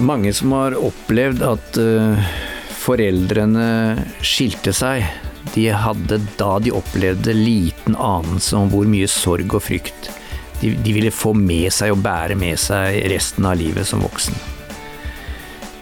mange 0.00 0.32
som 0.36 0.52
har 0.56 0.76
opplevd 0.78 1.42
at 1.44 1.80
uh, 1.80 2.30
foreldrene 2.80 3.66
skilte 4.24 4.72
seg. 4.76 5.04
De 5.54 5.66
hadde 5.72 6.20
da 6.38 6.54
de 6.62 6.72
opplevde 6.74 7.34
liten 7.36 7.96
anelse 7.96 8.56
om 8.56 8.70
hvor 8.72 8.88
mye 8.88 9.08
sorg 9.10 9.54
og 9.56 9.64
frykt 9.64 10.10
de, 10.60 10.74
de 10.74 10.92
ville 10.92 11.10
få 11.10 11.32
med 11.34 11.72
seg 11.72 11.94
og 11.94 12.02
bære 12.04 12.36
med 12.38 12.58
seg 12.60 13.00
resten 13.10 13.46
av 13.48 13.58
livet 13.60 13.88
som 13.88 14.02
voksen. 14.04 14.36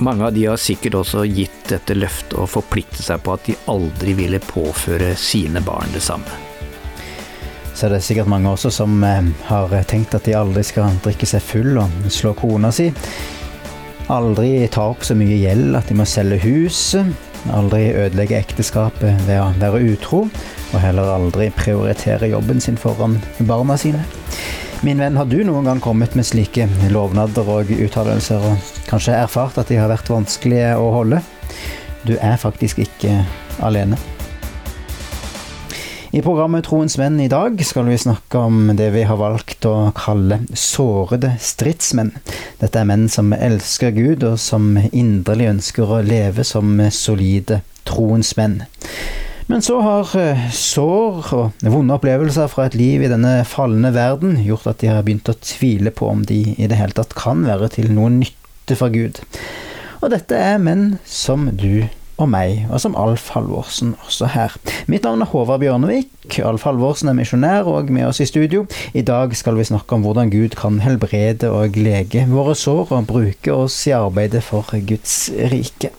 Mange 0.07 0.29
av 0.29 0.35
de 0.35 0.45
har 0.47 0.61
sikkert 0.63 0.95
også 1.01 1.25
gitt 1.27 1.65
dette 1.73 1.97
løftet 1.97 2.37
og 2.39 2.47
forpliktet 2.53 3.03
seg 3.03 3.23
på 3.25 3.35
at 3.35 3.49
de 3.49 3.57
aldri 3.71 4.15
ville 4.15 4.39
påføre 4.39 5.17
sine 5.19 5.63
barn 5.67 5.91
det 5.95 6.05
samme. 6.07 6.31
Så 7.75 7.91
det 7.91 7.99
er 7.99 8.07
sikkert 8.07 8.31
mange 8.31 8.51
også 8.51 8.71
som 8.75 9.03
eh, 9.07 9.27
har 9.47 9.75
tenkt 9.91 10.15
at 10.15 10.27
de 10.27 10.35
aldri 10.39 10.65
skal 10.67 10.97
drikke 11.03 11.27
seg 11.31 11.43
full 11.43 11.77
og 11.79 12.09
slå 12.11 12.33
kona 12.39 12.71
si. 12.75 12.89
Aldri 14.09 14.65
ta 14.73 14.87
opp 14.89 15.03
så 15.05 15.13
mye 15.13 15.37
gjeld 15.37 15.77
at 15.77 15.91
de 15.91 15.97
må 15.99 16.07
selge 16.09 16.39
huset. 16.47 17.11
Aldri 17.53 17.91
ødelegge 17.93 18.39
ekteskapet 18.39 19.21
ved 19.27 19.37
å 19.37 19.51
være 19.61 19.83
utro. 19.93 20.23
Og 20.73 20.81
heller 20.81 21.13
aldri 21.13 21.51
prioritere 21.53 22.31
jobben 22.33 22.61
sin 22.65 22.81
foran 22.81 23.19
barna 23.49 23.77
sine. 23.81 24.01
Min 24.81 25.03
venn, 25.03 25.19
har 25.19 25.29
du 25.29 25.43
noen 25.45 25.69
gang 25.69 25.81
kommet 25.85 26.17
med 26.17 26.25
slike 26.25 26.69
lovnader 26.93 27.49
og 27.51 27.73
uttalelser, 27.75 28.45
og 28.47 28.69
kanskje 28.89 29.17
erfart 29.19 29.59
at 29.59 29.69
de 29.69 29.81
har 29.81 29.91
vært 29.91 30.09
vanskelige 30.13 30.77
å 30.79 30.93
holde? 30.95 31.19
Du 32.07 32.15
er 32.17 32.39
faktisk 32.41 32.81
ikke 32.87 33.19
alene. 33.61 33.99
I 36.09 36.23
programmet 36.25 36.65
Troens 36.65 36.95
venn 36.97 37.19
i 37.21 37.29
dag 37.29 37.59
skal 37.69 37.85
vi 37.91 37.99
snakke 38.01 38.41
om 38.41 38.71
det 38.79 38.87
vi 38.95 39.03
har 39.05 39.19
valgt 39.21 39.67
å 39.69 39.91
kalle 39.93 40.39
sårede 40.57 41.35
stridsmenn. 41.37 42.15
Dette 42.63 42.81
er 42.81 42.89
menn 42.89 43.11
som 43.13 43.35
elsker 43.37 43.93
Gud, 43.93 44.25
og 44.25 44.39
som 44.41 44.71
inderlig 44.89 45.51
ønsker 45.51 45.93
å 45.93 46.01
leve 46.07 46.47
som 46.49 46.81
solide 46.97 47.61
troens 47.85 48.33
menn. 48.41 48.63
Men 49.53 49.65
så 49.65 49.83
har 49.85 50.15
eh, 50.17 50.49
sår 50.53 51.29
og 51.37 51.69
vonde 51.77 52.01
opplevelser 52.01 52.49
fra 52.53 52.71
et 52.71 52.77
liv 52.77 53.05
i 53.05 53.13
denne 53.13 53.45
falne 53.49 53.93
verden 53.93 54.41
gjort 54.45 54.69
at 54.73 54.81
de 54.81 54.89
har 54.93 55.05
begynt 55.05 55.29
å 55.29 55.37
tvile 55.45 55.93
på 55.93 56.09
om 56.09 56.25
de 56.29 56.41
i 56.57 56.69
det 56.69 56.81
hele 56.81 56.97
tatt 56.97 57.13
kan 57.17 57.45
være 57.49 57.69
til 57.77 57.93
noe 57.93 58.13
nytte 58.17 58.81
for 58.81 58.93
Gud. 58.97 59.21
Og 60.01 60.13
dette 60.13 60.41
er 60.41 60.61
menn 60.63 60.95
som 61.05 61.51
du 61.53 61.85
og 62.19 62.29
meg, 62.33 62.65
og 62.69 62.83
som 62.83 62.97
Alf 62.99 63.29
Halvorsen 63.35 63.95
også 64.05 64.33
her. 64.35 64.55
Mitt 64.91 65.07
navn 65.07 65.23
er 65.23 65.31
Håvard 65.31 65.63
Bjørnevik. 65.63 66.41
Alf 66.45 66.67
Halvorsen 66.67 67.11
er 67.11 67.17
misjonær 67.19 67.71
og 67.71 67.93
med 67.95 68.09
oss 68.09 68.21
i 68.21 68.27
studio. 68.29 68.65
I 68.93 69.05
dag 69.07 69.35
skal 69.39 69.59
vi 69.59 69.69
snakke 69.69 69.95
om 69.95 70.03
hvordan 70.07 70.33
Gud 70.35 70.59
kan 70.59 70.81
helbrede 70.83 71.51
og 71.55 71.79
lege 71.79 72.27
våre 72.31 72.57
sår, 72.59 72.91
og 72.91 73.09
bruke 73.09 73.55
oss 73.55 73.81
i 73.87 73.95
arbeidet 73.97 74.43
for 74.47 74.67
Guds 74.89 75.29
rike. 75.53 75.93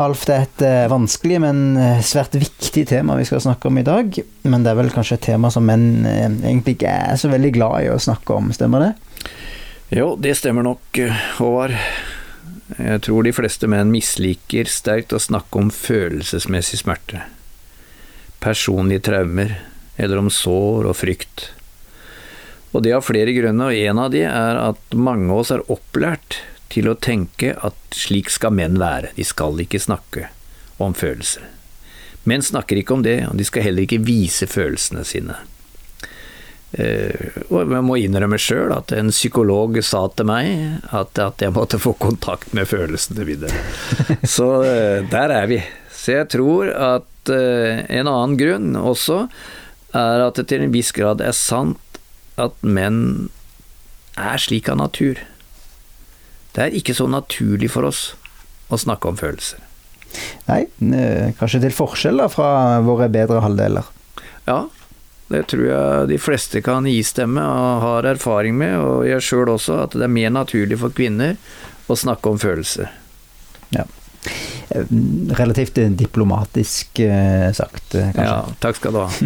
Alf, 0.00 0.22
det 0.24 0.34
er 0.34 0.46
et 0.46 0.62
eh, 0.64 0.88
vanskelig, 0.88 1.40
men 1.42 1.58
eh, 1.76 2.00
svært 2.06 2.36
viktig 2.38 2.86
tema 2.88 3.18
vi 3.18 3.26
skal 3.28 3.42
snakke 3.44 3.68
om 3.68 3.80
i 3.80 3.84
dag. 3.84 4.14
Men 4.48 4.64
det 4.64 4.72
er 4.72 4.78
vel 4.78 4.92
kanskje 4.94 5.18
et 5.18 5.26
tema 5.28 5.50
som 5.52 5.66
menn 5.68 6.06
eh, 6.08 6.24
egentlig 6.30 6.78
ikke 6.78 6.94
er 7.10 7.20
så 7.20 7.28
veldig 7.32 7.52
glad 7.58 7.84
i 7.84 7.90
å 7.92 7.98
snakke 8.00 8.38
om, 8.38 8.48
stemmer 8.56 8.86
det? 8.86 8.92
Jo, 9.98 10.14
det 10.16 10.36
stemmer 10.38 10.64
nok, 10.64 11.02
Håvard. 11.36 11.76
Jeg 12.80 13.02
tror 13.04 13.26
de 13.26 13.32
fleste 13.36 13.68
menn 13.68 13.92
misliker 13.92 14.68
sterkt 14.70 15.12
å 15.12 15.20
snakke 15.20 15.60
om 15.60 15.68
følelsesmessig 15.74 16.80
smerte. 16.80 17.26
Personlige 18.40 19.04
traumer, 19.10 19.58
eller 20.00 20.22
om 20.22 20.30
sår 20.32 20.88
og 20.88 20.96
frykt. 20.96 21.50
Og 22.72 22.84
det 22.86 22.94
har 22.94 23.04
flere 23.04 23.34
grunner, 23.36 23.68
og 23.68 23.90
en 23.90 24.00
av 24.00 24.10
de 24.14 24.24
er 24.24 24.60
at 24.62 24.96
mange 24.96 25.28
av 25.28 25.42
oss 25.42 25.52
er 25.52 25.64
opplært 25.68 26.40
til 26.70 26.88
å 26.88 26.96
tenke 26.96 27.52
at 27.58 27.76
slik 27.96 28.30
skal 28.32 28.54
menn 28.54 28.78
være, 28.80 29.10
de 29.16 29.26
skal 29.26 29.58
ikke 29.60 29.82
snakke 29.82 30.28
om 30.80 30.94
følelser. 30.96 31.44
Menn 32.30 32.44
snakker 32.44 32.78
ikke 32.78 32.96
om 32.96 33.04
det, 33.04 33.18
og 33.26 33.36
de 33.36 33.46
skal 33.48 33.66
heller 33.66 33.84
ikke 33.84 34.04
vise 34.06 34.48
følelsene 34.48 35.04
sine. 35.08 35.36
Uh, 36.70 37.42
og 37.50 37.64
jeg 37.66 37.82
må 37.82 37.96
innrømme 37.98 38.38
sjøl 38.38 38.70
at 38.70 38.92
en 38.94 39.10
psykolog 39.10 39.80
sa 39.82 40.04
til 40.14 40.28
meg 40.30 40.84
at, 40.94 41.18
at, 41.18 41.42
jeg 41.42 41.50
måtte 41.56 41.80
få 41.82 41.96
kontakt 41.98 42.52
med 42.54 42.68
følelsene 42.70 43.26
mine. 43.26 43.50
Så 44.36 44.46
uh, 44.62 45.02
der 45.10 45.34
er 45.34 45.50
vi. 45.50 45.58
Så 45.90 46.20
jeg 46.20 46.28
tror 46.36 46.70
at 46.70 47.32
uh, 47.32 47.82
en 47.82 48.06
annen 48.06 48.38
grunn 48.38 48.78
også 48.78 49.24
er 49.98 50.22
at 50.28 50.38
det 50.38 50.46
til 50.52 50.62
en 50.62 50.74
viss 50.74 50.94
grad 50.94 51.22
er 51.24 51.34
sant 51.34 51.98
at 52.38 52.54
menn 52.62 53.30
er 54.14 54.38
slik 54.38 54.70
av 54.70 54.78
natur. 54.78 55.18
Det 56.54 56.62
er 56.68 56.78
ikke 56.78 56.94
så 56.94 57.08
naturlig 57.10 57.72
for 57.74 57.90
oss 57.90 58.12
å 58.70 58.78
snakke 58.78 59.10
om 59.10 59.18
følelser. 59.18 59.58
Nei, 60.46 60.64
kanskje 61.38 61.60
til 61.62 61.74
forskjell 61.74 62.22
fra 62.30 62.78
våre 62.86 63.06
bedre 63.12 63.42
halvdeler. 63.42 63.86
Ja, 64.46 64.64
det 65.30 65.44
tror 65.52 65.62
jeg 65.62 66.08
de 66.10 66.18
fleste 66.18 66.62
kan 66.64 66.86
istemme 66.90 67.42
og 67.44 67.84
har 67.84 68.08
erfaring 68.10 68.56
med, 68.58 68.74
og 68.82 69.04
jeg 69.06 69.22
sjøl 69.22 69.52
også, 69.52 69.84
at 69.84 69.94
det 69.94 70.02
er 70.06 70.10
mer 70.10 70.32
naturlig 70.34 70.80
for 70.80 70.94
kvinner 70.94 71.36
å 71.90 71.96
snakke 71.98 72.32
om 72.32 72.40
følelser. 72.40 72.90
Ja. 73.76 73.86
Relativt 75.38 75.78
diplomatisk 75.98 77.00
eh, 77.06 77.46
sagt, 77.54 77.94
eh, 77.94 78.10
kanskje. 78.10 78.26
Ja, 78.26 78.58
takk 78.62 78.80
skal 78.80 78.96
du 78.96 79.02
ha. 79.04 79.08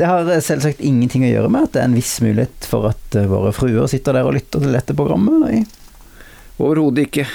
Det 0.00 0.08
har 0.08 0.26
selvsagt 0.42 0.80
ingenting 0.82 1.22
å 1.22 1.28
gjøre 1.30 1.50
med 1.52 1.68
at 1.68 1.74
det 1.76 1.82
er 1.82 1.86
en 1.86 1.94
viss 1.94 2.16
mulighet 2.24 2.66
for 2.66 2.88
at 2.88 3.16
eh, 3.16 3.28
våre 3.30 3.52
fruer 3.54 3.86
sitter 3.90 4.16
der 4.16 4.26
og 4.26 4.34
lytter 4.34 4.64
til 4.64 4.74
dette 4.74 4.96
programmet? 4.96 5.44
Nei. 5.44 5.60
Overhodet 6.58 7.06
ikke. 7.06 7.26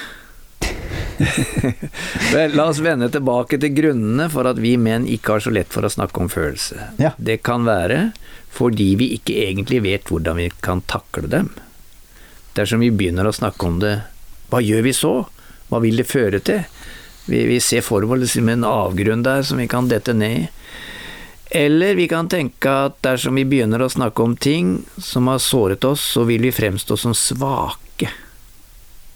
Vel, 2.34 2.56
la 2.56 2.68
oss 2.70 2.82
vende 2.84 3.10
tilbake 3.12 3.60
til 3.62 3.74
grunnene 3.76 4.28
for 4.32 4.48
at 4.50 4.60
vi 4.62 4.76
menn 4.82 5.08
ikke 5.10 5.36
har 5.36 5.46
så 5.46 5.54
lett 5.54 5.72
for 5.74 5.88
å 5.88 5.92
snakke 5.92 6.24
om 6.24 6.32
følelser. 6.32 6.90
Ja. 7.02 7.14
Det 7.18 7.42
kan 7.46 7.68
være 7.68 8.10
fordi 8.56 8.94
vi 9.00 9.12
ikke 9.18 9.36
egentlig 9.50 9.82
vet 9.84 10.12
hvordan 10.12 10.40
vi 10.40 10.50
kan 10.64 10.84
takle 10.88 11.28
dem. 11.32 11.50
Dersom 12.56 12.84
vi 12.84 12.94
begynner 12.96 13.28
å 13.28 13.36
snakke 13.36 13.68
om 13.68 13.82
det, 13.82 13.98
hva 14.52 14.62
gjør 14.64 14.86
vi 14.86 14.94
så? 14.96 15.16
Hva 15.68 15.82
vil 15.84 16.00
det 16.00 16.08
føre 16.08 16.40
til? 16.40 16.64
Vi, 17.26 17.42
vi 17.50 17.58
ser 17.60 17.84
for 17.84 18.06
oss 18.06 18.22
liksom 18.22 18.52
en 18.54 18.68
avgrunn 18.70 19.26
der 19.26 19.44
som 19.44 19.60
vi 19.60 19.68
kan 19.68 19.90
dette 19.92 20.14
ned 20.16 20.46
i. 20.46 20.46
Eller 21.56 21.96
vi 21.96 22.08
kan 22.08 22.30
tenke 22.30 22.72
at 22.88 22.98
dersom 23.06 23.38
vi 23.38 23.46
begynner 23.48 23.84
å 23.84 23.92
snakke 23.92 24.24
om 24.24 24.34
ting 24.36 24.78
som 24.98 25.30
har 25.32 25.40
såret 25.44 25.86
oss, 25.88 26.04
så 26.16 26.26
vil 26.28 26.48
vi 26.48 26.54
fremstå 26.54 26.98
som 27.00 27.14
svake. 27.16 28.10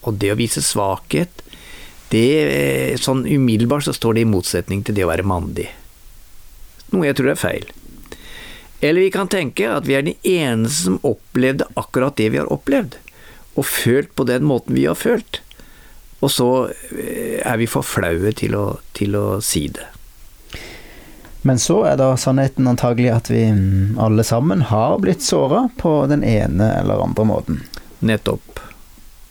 Og 0.08 0.20
det 0.22 0.34
å 0.34 0.38
vise 0.40 0.64
svakhet, 0.64 1.44
det 2.10 2.98
sånn 3.02 3.26
umiddelbart 3.28 3.86
så 3.86 3.94
står 3.94 4.18
det 4.18 4.24
i 4.26 4.30
motsetning 4.30 4.82
til 4.86 4.98
det 4.98 5.06
å 5.06 5.12
være 5.12 5.28
mandig. 5.28 5.68
Noe 6.94 7.06
jeg 7.06 7.20
tror 7.20 7.34
er 7.34 7.40
feil. 7.40 7.68
Eller 8.80 9.04
vi 9.06 9.12
kan 9.12 9.30
tenke 9.30 9.68
at 9.70 9.86
vi 9.86 9.98
er 9.98 10.08
de 10.08 10.16
eneste 10.24 10.88
som 10.88 10.98
opplevde 11.06 11.68
akkurat 11.80 12.16
det 12.18 12.32
vi 12.34 12.40
har 12.40 12.50
opplevd, 12.52 12.96
og 13.60 13.68
følt 13.68 14.14
på 14.16 14.26
den 14.30 14.48
måten 14.48 14.78
vi 14.78 14.88
har 14.88 14.98
følt. 14.98 15.42
Og 16.20 16.32
så 16.32 16.50
eh, 16.96 17.40
er 17.44 17.60
vi 17.60 17.68
for 17.68 17.86
flaue 17.86 18.32
til 18.36 18.56
å, 18.56 18.66
til 18.96 19.16
å 19.20 19.26
si 19.44 19.68
det. 19.76 19.88
Men 21.48 21.60
så 21.60 21.82
er 21.88 22.00
da 22.00 22.12
sannheten 22.20 22.68
antagelig 22.68 23.12
at 23.14 23.30
vi 23.32 23.46
alle 24.00 24.24
sammen 24.28 24.66
har 24.68 24.98
blitt 25.00 25.24
såra 25.24 25.70
på 25.80 25.94
den 26.12 26.24
ene 26.28 26.74
eller 26.82 27.04
andre 27.04 27.28
måten. 27.28 27.62
Nettopp. 28.04 28.60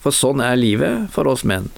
For 0.01 0.15
sånn 0.15 0.41
er 0.45 0.57
livet 0.57 1.11
for 1.13 1.29
oss 1.29 1.45
menn. 1.45 1.69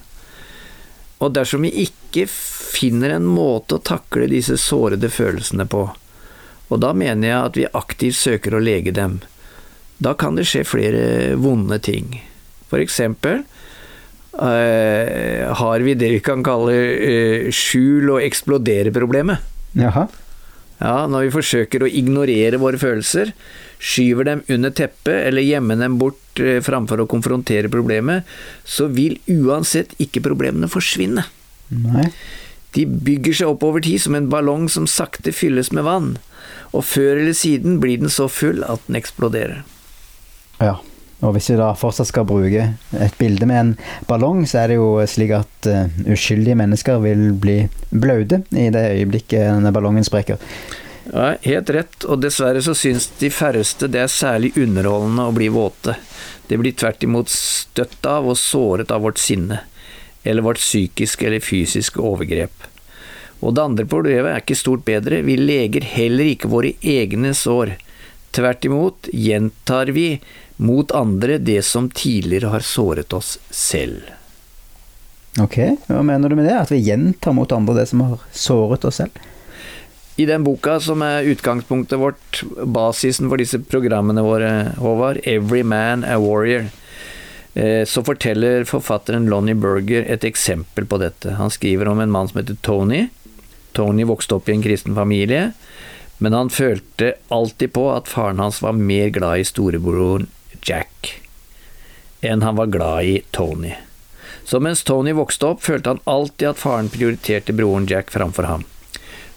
Og 1.20 1.34
dersom 1.36 1.66
vi 1.66 1.84
ikke 1.84 2.24
finner 2.30 3.16
en 3.16 3.26
måte 3.28 3.76
å 3.76 3.84
takle 3.84 4.28
disse 4.30 4.56
sårede 4.60 5.10
følelsene 5.12 5.66
på, 5.68 5.82
og 6.70 6.78
da 6.80 6.92
mener 6.94 7.28
jeg 7.28 7.40
at 7.50 7.58
vi 7.58 7.66
aktivt 7.80 8.16
søker 8.16 8.54
å 8.54 8.62
lege 8.62 8.94
dem, 8.94 9.18
da 10.00 10.14
kan 10.16 10.38
det 10.38 10.46
skje 10.48 10.62
flere 10.64 11.34
vonde 11.36 11.76
ting. 11.84 12.14
For 12.70 12.80
eksempel 12.80 13.42
øh, 14.38 15.42
har 15.60 15.84
vi 15.84 15.96
det 15.98 16.12
vi 16.14 16.22
kan 16.24 16.44
kalle 16.46 16.72
øh, 16.72 17.50
skjul- 17.52 18.14
og 18.14 18.22
eksplodere-problemet. 18.24 19.42
Jaha. 19.76 20.06
Ja, 20.80 21.04
når 21.10 21.26
vi 21.26 21.34
forsøker 21.34 21.84
å 21.84 21.90
ignorere 21.90 22.56
våre 22.62 22.80
følelser, 22.80 23.34
skyver 23.76 24.30
dem 24.30 24.40
under 24.48 24.72
teppet 24.72 25.26
eller 25.26 25.44
gjemmer 25.44 25.76
dem 25.82 25.98
bort 26.00 26.29
eh, 26.38 26.60
framfor 26.62 27.02
å 27.02 27.08
konfrontere 27.10 27.72
problemet, 27.72 28.28
så 28.64 28.86
vil 28.92 29.18
uansett 29.30 29.96
ikke 29.98 30.22
problemene 30.24 30.70
forsvinne. 30.70 31.26
Nei. 31.70 32.06
De 32.76 32.86
bygger 32.86 33.40
seg 33.40 33.50
opp 33.50 33.64
over 33.66 33.82
tid 33.82 34.02
som 34.02 34.14
en 34.14 34.28
ballong 34.30 34.68
som 34.70 34.86
sakte 34.86 35.34
fylles 35.34 35.72
med 35.74 35.88
vann, 35.88 36.12
og 36.70 36.86
før 36.86 37.16
eller 37.16 37.34
siden 37.34 37.80
blir 37.82 37.98
den 37.98 38.12
så 38.12 38.28
full 38.30 38.62
at 38.66 38.84
den 38.86 39.00
eksploderer. 39.00 39.64
Ja. 40.62 40.78
Og 41.20 41.34
hvis 41.36 41.50
vi 41.52 41.58
da 41.58 41.74
fortsatt 41.76 42.08
skal 42.08 42.24
bruke 42.24 42.62
et 42.96 43.16
bilde 43.20 43.44
med 43.48 43.58
en 43.60 43.72
ballong, 44.08 44.46
så 44.48 44.62
er 44.62 44.70
det 44.72 44.78
jo 44.78 44.94
slik 45.04 45.34
at 45.36 45.68
uh, 45.68 45.98
uskyldige 46.08 46.56
mennesker 46.56 47.02
vil 47.04 47.26
bli 47.36 47.58
blaute 47.92 48.40
i 48.56 48.70
det 48.72 48.86
øyeblikket 48.94 49.50
denne 49.50 49.72
ballongen 49.76 50.06
sprekker. 50.06 50.40
Ja, 51.12 51.34
helt 51.42 51.70
rett, 51.74 52.04
og 52.06 52.20
dessverre 52.22 52.60
så 52.62 52.74
syns 52.78 53.08
de 53.18 53.32
færreste 53.34 53.88
det 53.90 54.04
er 54.04 54.12
særlig 54.12 54.52
underholdende 54.60 55.26
å 55.26 55.34
bli 55.34 55.48
våte. 55.50 55.96
Det 56.46 56.58
blir 56.60 56.76
tvert 56.78 57.02
imot 57.02 57.32
støtt 57.32 58.06
av 58.06 58.28
og 58.30 58.38
såret 58.38 58.92
av 58.94 59.02
vårt 59.02 59.18
sinne, 59.18 59.62
eller 60.22 60.46
vårt 60.46 60.62
psykiske 60.62 61.26
eller 61.26 61.42
fysiske 61.42 61.98
overgrep. 61.98 62.68
Og 63.40 63.56
det 63.56 63.64
andre 63.64 63.86
problemet 63.90 64.30
er 64.30 64.44
ikke 64.44 64.58
stort 64.58 64.84
bedre, 64.86 65.22
vi 65.26 65.34
leger 65.40 65.86
heller 65.96 66.30
ikke 66.30 66.50
våre 66.52 66.74
egne 66.78 67.32
sår. 67.34 67.74
Tvert 68.36 68.68
imot 68.68 69.08
gjentar 69.10 69.90
vi 69.96 70.20
mot 70.62 70.92
andre 70.94 71.40
det 71.42 71.62
som 71.66 71.88
tidligere 71.90 72.52
har 72.52 72.66
såret 72.66 73.16
oss 73.16 73.38
selv. 73.50 74.04
Ok, 75.40 75.56
hva 75.88 76.04
mener 76.06 76.30
du 76.30 76.36
med 76.38 76.46
det? 76.46 76.58
At 76.58 76.70
vi 76.70 76.82
gjentar 76.84 77.34
mot 77.34 77.50
andre 77.54 77.80
det 77.80 77.88
som 77.90 78.04
har 78.04 78.22
såret 78.30 78.84
oss 78.86 79.00
selv? 79.02 79.18
I 80.20 80.26
den 80.28 80.44
boka 80.44 80.74
som 80.84 81.00
er 81.06 81.28
utgangspunktet 81.32 82.00
vårt, 82.00 82.42
basisen 82.68 83.30
for 83.30 83.40
disse 83.40 83.60
programmene 83.64 84.20
våre, 84.26 84.50
Håvard, 84.76 85.22
'Every 85.24 85.62
Man 85.64 86.04
a 86.04 86.18
Warrior', 86.20 86.68
eh, 87.54 87.84
så 87.88 88.04
forteller 88.04 88.68
forfatteren 88.68 89.30
Lonnie 89.30 89.54
Berger 89.54 90.04
et 90.04 90.24
eksempel 90.24 90.84
på 90.84 90.98
dette. 91.00 91.38
Han 91.38 91.50
skriver 91.50 91.88
om 91.88 92.00
en 92.00 92.10
mann 92.10 92.28
som 92.28 92.40
heter 92.40 92.58
Tony. 92.60 93.08
Tony 93.72 94.04
vokste 94.04 94.34
opp 94.34 94.48
i 94.48 94.52
en 94.52 94.62
kristen 94.62 94.94
familie, 94.94 95.52
men 96.18 96.32
han 96.32 96.50
følte 96.50 97.14
alltid 97.30 97.72
på 97.72 97.86
at 97.94 98.08
faren 98.08 98.38
hans 98.38 98.60
var 98.62 98.72
mer 98.72 99.08
glad 99.08 99.40
i 99.40 99.44
storebroren 99.44 100.26
Jack 100.60 101.20
enn 102.20 102.42
han 102.42 102.56
var 102.56 102.66
glad 102.66 103.04
i 103.04 103.22
Tony. 103.30 103.72
Så 104.44 104.60
mens 104.60 104.82
Tony 104.84 105.12
vokste 105.16 105.46
opp, 105.46 105.62
følte 105.62 105.94
han 105.94 106.02
alltid 106.04 106.48
at 106.48 106.60
faren 106.60 106.90
prioriterte 106.92 107.54
broren 107.56 107.86
Jack 107.88 108.10
framfor 108.10 108.48
ham. 108.50 108.64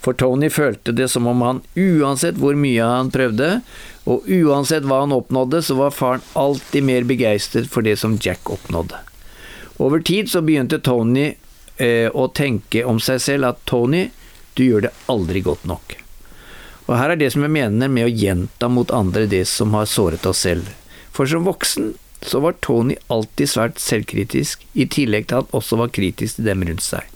For 0.03 0.15
Tony 0.19 0.49
følte 0.51 0.91
det 0.91 1.07
som 1.13 1.27
om 1.31 1.41
han 1.45 1.61
uansett 1.79 2.35
hvor 2.39 2.57
mye 2.59 2.83
han 2.83 3.11
prøvde, 3.13 3.61
og 4.03 4.27
uansett 4.27 4.83
hva 4.83 4.99
han 5.05 5.15
oppnådde, 5.15 5.61
så 5.63 5.77
var 5.79 5.95
faren 5.95 6.25
alltid 6.35 6.83
mer 6.83 7.07
begeistret 7.07 7.71
for 7.71 7.85
det 7.87 7.95
som 8.01 8.17
Jack 8.19 8.51
oppnådde. 8.51 8.99
Over 9.79 10.03
tid 10.03 10.29
så 10.29 10.43
begynte 10.43 10.81
Tony 10.83 11.33
eh, 11.77 12.09
å 12.11 12.27
tenke 12.35 12.83
om 12.85 12.99
seg 12.99 13.21
selv 13.23 13.53
at 13.53 13.63
Tony, 13.69 14.09
du 14.53 14.65
gjør 14.65 14.89
det 14.89 14.93
aldri 15.09 15.41
godt 15.41 15.63
nok. 15.71 15.95
Og 16.83 16.97
her 16.99 17.13
er 17.13 17.19
det 17.19 17.31
som 17.33 17.45
jeg 17.45 17.55
mener 17.55 17.89
med 17.89 18.09
å 18.09 18.11
gjenta 18.11 18.67
mot 18.69 18.91
andre 18.91 19.25
det 19.31 19.45
som 19.49 19.71
har 19.77 19.87
såret 19.87 20.27
oss 20.27 20.43
selv. 20.43 20.67
For 21.15 21.29
som 21.29 21.47
voksen 21.47 21.93
så 22.23 22.43
var 22.43 22.59
Tony 22.63 22.99
alltid 23.07 23.49
svært 23.49 23.79
selvkritisk, 23.79 24.67
i 24.73 24.85
tillegg 24.87 25.29
til 25.29 25.39
at 25.39 25.47
han 25.47 25.59
også 25.59 25.79
var 25.79 25.95
kritisk 25.95 26.39
til 26.39 26.51
dem 26.51 26.67
rundt 26.67 26.83
seg. 26.83 27.07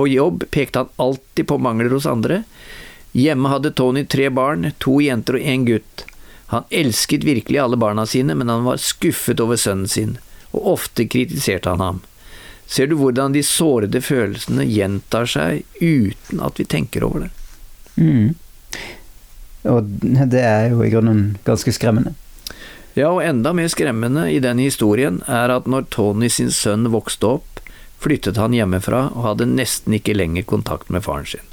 På 0.00 0.08
jobb 0.08 0.44
pekte 0.50 0.78
han 0.78 0.88
alltid 0.96 1.46
på 1.46 1.58
mangler 1.58 1.90
hos 1.90 2.06
andre. 2.06 2.42
Hjemme 3.12 3.48
hadde 3.52 3.70
Tony 3.70 4.06
tre 4.06 4.30
barn, 4.32 4.70
to 4.78 4.94
jenter 5.04 5.36
og 5.36 5.42
én 5.44 5.66
gutt. 5.68 6.06
Han 6.48 6.64
elsket 6.70 7.26
virkelig 7.28 7.58
alle 7.60 7.76
barna 7.76 8.06
sine, 8.08 8.32
men 8.34 8.48
han 8.48 8.64
var 8.64 8.80
skuffet 8.80 9.42
over 9.44 9.60
sønnen 9.60 9.90
sin, 9.92 10.14
og 10.56 10.70
ofte 10.72 11.04
kritiserte 11.04 11.68
han 11.68 11.84
ham. 11.84 12.00
Ser 12.64 12.88
du 12.88 12.96
hvordan 12.96 13.36
de 13.36 13.42
sårede 13.44 14.00
følelsene 14.00 14.64
gjentar 14.64 15.28
seg 15.28 15.68
uten 15.82 16.40
at 16.40 16.56
vi 16.56 16.64
tenker 16.64 17.04
over 17.04 17.26
det? 17.26 17.30
Mm. 18.00 18.32
Og 19.68 19.94
det 20.32 20.46
er 20.46 20.70
jo 20.72 20.80
i 20.80 20.88
grunnen 20.96 21.34
ganske 21.44 21.76
skremmende. 21.76 22.16
Ja, 22.96 23.12
og 23.12 23.20
enda 23.20 23.52
mer 23.52 23.68
skremmende 23.68 24.30
i 24.32 24.40
den 24.40 24.64
historien 24.64 25.20
er 25.28 25.52
at 25.52 25.68
når 25.68 25.90
Tony 25.92 26.32
sin 26.32 26.48
sønn 26.48 26.88
vokste 26.88 27.36
opp, 27.36 27.59
flyttet 28.00 28.40
han 28.40 28.56
hjemmefra 28.56 29.06
og 29.14 29.24
hadde 29.28 29.48
nesten 29.50 29.96
ikke 29.96 30.16
lenger 30.16 30.46
kontakt 30.48 30.90
med 30.92 31.04
faren 31.04 31.28
sin. 31.28 31.46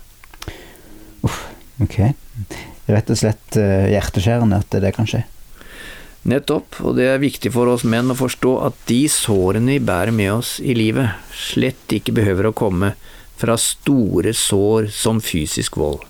Uff, 1.26 1.44
ok. 1.84 2.00
Rett 2.88 3.10
og 3.12 3.20
slett 3.20 3.58
uh, 3.60 3.88
hjerteskjærende 3.92 4.62
at 4.64 4.80
det 4.84 4.94
kan 4.96 5.10
skje. 5.10 5.26
Nettopp, 6.28 6.82
og 6.84 6.98
det 6.98 7.08
er 7.08 7.22
viktig 7.24 7.54
for 7.56 7.72
oss 7.72 7.86
menn 7.88 8.12
å 8.12 8.18
forstå 8.18 8.54
at 8.68 8.80
de 8.90 9.06
sårene 9.12 9.78
vi 9.78 9.84
bærer 9.88 10.12
med 10.16 10.34
oss 10.34 10.58
i 10.60 10.76
livet, 10.76 11.16
slett 11.32 11.94
ikke 11.96 12.16
behøver 12.18 12.50
å 12.50 12.56
komme 12.56 12.94
fra 13.40 13.56
store 13.62 14.34
sår 14.36 14.90
som 14.92 15.22
fysisk 15.24 15.78
vold. 15.80 16.04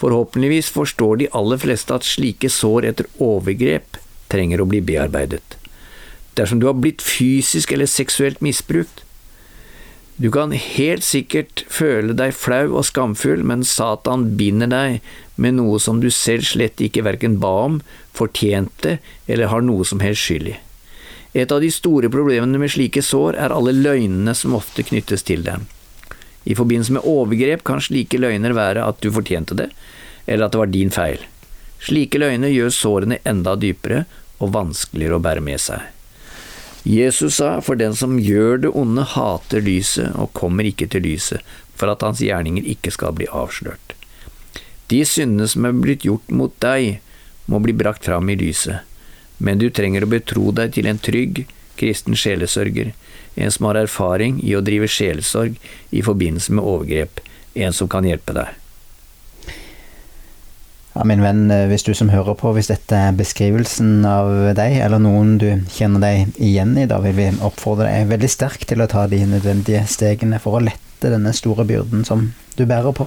Forhåpentligvis 0.00 0.68
forstår 0.72 1.20
de 1.20 1.28
aller 1.36 1.60
fleste 1.60 1.94
at 1.96 2.04
slike 2.04 2.48
sår 2.52 2.90
etter 2.92 3.08
overgrep 3.22 3.96
trenger 4.32 4.60
å 4.60 4.68
bli 4.68 4.82
bearbeidet. 4.84 5.56
Dersom 6.36 6.60
du 6.60 6.68
har 6.68 6.76
blitt 6.76 7.04
fysisk 7.04 7.72
eller 7.72 7.88
seksuelt 7.88 8.42
misbrukt, 8.44 9.05
du 10.16 10.30
kan 10.32 10.52
helt 10.56 11.04
sikkert 11.04 11.66
føle 11.68 12.14
deg 12.16 12.32
flau 12.32 12.78
og 12.78 12.86
skamfull, 12.88 13.42
men 13.44 13.64
Satan 13.68 14.30
binder 14.40 14.70
deg 14.72 15.00
med 15.36 15.58
noe 15.58 15.76
som 15.82 16.00
du 16.00 16.08
selv 16.08 16.46
slett 16.48 16.80
ikke 16.80 17.04
verken 17.04 17.36
ba 17.42 17.50
om, 17.66 17.82
fortjente 18.16 18.96
eller 19.28 19.52
har 19.52 19.64
noe 19.66 19.84
som 19.84 20.00
helst 20.00 20.24
skyld 20.24 20.54
i. 20.54 20.56
Et 21.36 21.52
av 21.52 21.60
de 21.60 21.68
store 21.68 22.08
problemene 22.08 22.56
med 22.56 22.72
slike 22.72 23.02
sår 23.04 23.36
er 23.36 23.52
alle 23.52 23.74
løgnene 23.76 24.32
som 24.32 24.56
ofte 24.56 24.86
knyttes 24.88 25.26
til 25.28 25.44
dem. 25.44 25.66
I 26.48 26.56
forbindelse 26.56 26.96
med 26.96 27.04
overgrep 27.04 27.64
kan 27.66 27.82
slike 27.84 28.16
løgner 28.22 28.54
være 28.56 28.86
at 28.88 29.02
du 29.04 29.10
fortjente 29.12 29.58
det, 29.58 29.68
eller 30.24 30.46
at 30.46 30.54
det 30.54 30.62
var 30.62 30.72
din 30.72 30.94
feil. 30.94 31.20
Slike 31.84 32.22
løgner 32.22 32.48
gjør 32.54 32.72
sårene 32.72 33.20
enda 33.28 33.52
dypere 33.60 34.06
og 34.40 34.54
vanskeligere 34.56 35.20
å 35.20 35.24
bære 35.26 35.44
med 35.44 35.60
seg. 35.60 35.84
Jesus 36.86 37.40
sa, 37.40 37.56
for 37.60 37.74
den 37.74 37.96
som 37.98 38.20
gjør 38.22 38.60
det 38.62 38.70
onde, 38.78 39.02
hater 39.02 39.64
lyset 39.66 40.14
og 40.14 40.30
kommer 40.38 40.68
ikke 40.68 40.86
til 40.86 41.02
lyset, 41.02 41.42
for 41.74 41.90
at 41.90 42.04
hans 42.06 42.22
gjerninger 42.22 42.62
ikke 42.62 42.92
skal 42.94 43.16
bli 43.16 43.26
avslørt. 43.26 43.96
De 44.86 45.00
syndene 45.02 45.48
som 45.50 45.66
er 45.66 45.74
blitt 45.74 46.06
gjort 46.06 46.30
mot 46.30 46.54
deg, 46.62 47.00
må 47.50 47.58
bli 47.62 47.74
brakt 47.74 48.06
fram 48.06 48.30
i 48.30 48.38
lyset, 48.38 48.86
men 49.42 49.58
du 49.58 49.66
trenger 49.70 50.06
å 50.06 50.10
betro 50.10 50.52
deg 50.54 50.76
til 50.76 50.86
en 50.86 51.02
trygg, 51.02 51.42
kristen 51.76 52.14
sjelesørger, 52.14 52.92
en 53.34 53.50
som 53.52 53.66
har 53.68 53.82
erfaring 53.82 54.38
i 54.46 54.54
å 54.54 54.62
drive 54.64 54.86
sjelesorg 54.86 55.58
i 55.90 56.04
forbindelse 56.06 56.54
med 56.54 56.70
overgrep, 56.70 57.18
en 57.66 57.74
som 57.74 57.90
kan 57.90 58.06
hjelpe 58.06 58.34
deg. 58.36 58.54
Ja, 60.96 61.04
min 61.04 61.20
venn, 61.20 61.50
eh, 61.50 61.66
hvis 61.68 61.84
du 61.84 61.92
som 61.94 62.08
hører 62.08 62.32
på, 62.40 62.54
hvis 62.56 62.70
dette 62.70 62.96
er 62.96 63.16
beskrivelsen 63.16 64.00
av 64.08 64.30
deg, 64.56 64.78
eller 64.80 65.02
noen 65.02 65.34
du 65.36 65.50
kjenner 65.74 66.00
deg 66.00 66.38
igjen 66.40 66.72
i, 66.80 66.86
da 66.88 67.02
vil 67.04 67.12
vi 67.18 67.26
oppfordre 67.44 67.90
deg 67.90 68.08
veldig 68.14 68.30
sterkt 68.32 68.70
til 68.70 68.80
å 68.80 68.88
ta 68.88 69.04
de 69.10 69.20
nødvendige 69.28 69.84
stegene 69.92 70.40
for 70.40 70.56
å 70.56 70.64
lette 70.64 71.12
denne 71.12 71.34
store 71.36 71.66
byrden 71.68 72.06
som 72.08 72.30
du 72.56 72.64
bærer 72.64 72.96
på. 72.96 73.04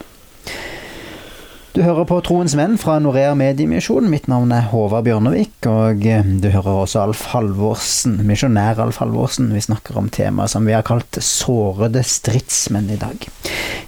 Du 1.79 1.85
hører 1.85 2.03
på 2.03 2.17
Troens 2.27 2.51
Menn 2.59 2.73
fra 2.75 2.98
Norea 3.00 3.31
Mediemisjon. 3.39 4.09
Mitt 4.12 4.25
navn 4.27 4.50
er 4.51 4.65
Håvard 4.67 5.05
Bjørnevik, 5.05 5.53
og 5.71 6.01
eh, 6.03 6.25
du 6.43 6.50
hører 6.51 6.81
også 6.81 7.05
Alf 7.05 7.21
Halvorsen, 7.31 8.17
misjonær 8.27 8.81
Alf 8.83 8.98
Halvorsen. 9.00 9.48
Vi 9.55 9.62
snakker 9.63 9.95
om 9.95 10.09
temaet 10.12 10.51
som 10.51 10.67
vi 10.67 10.74
har 10.75 10.83
kalt 10.83 11.21
sårede 11.24 12.01
stridsmenn 12.03 12.89
i 12.91 12.98
dag. 13.00 13.24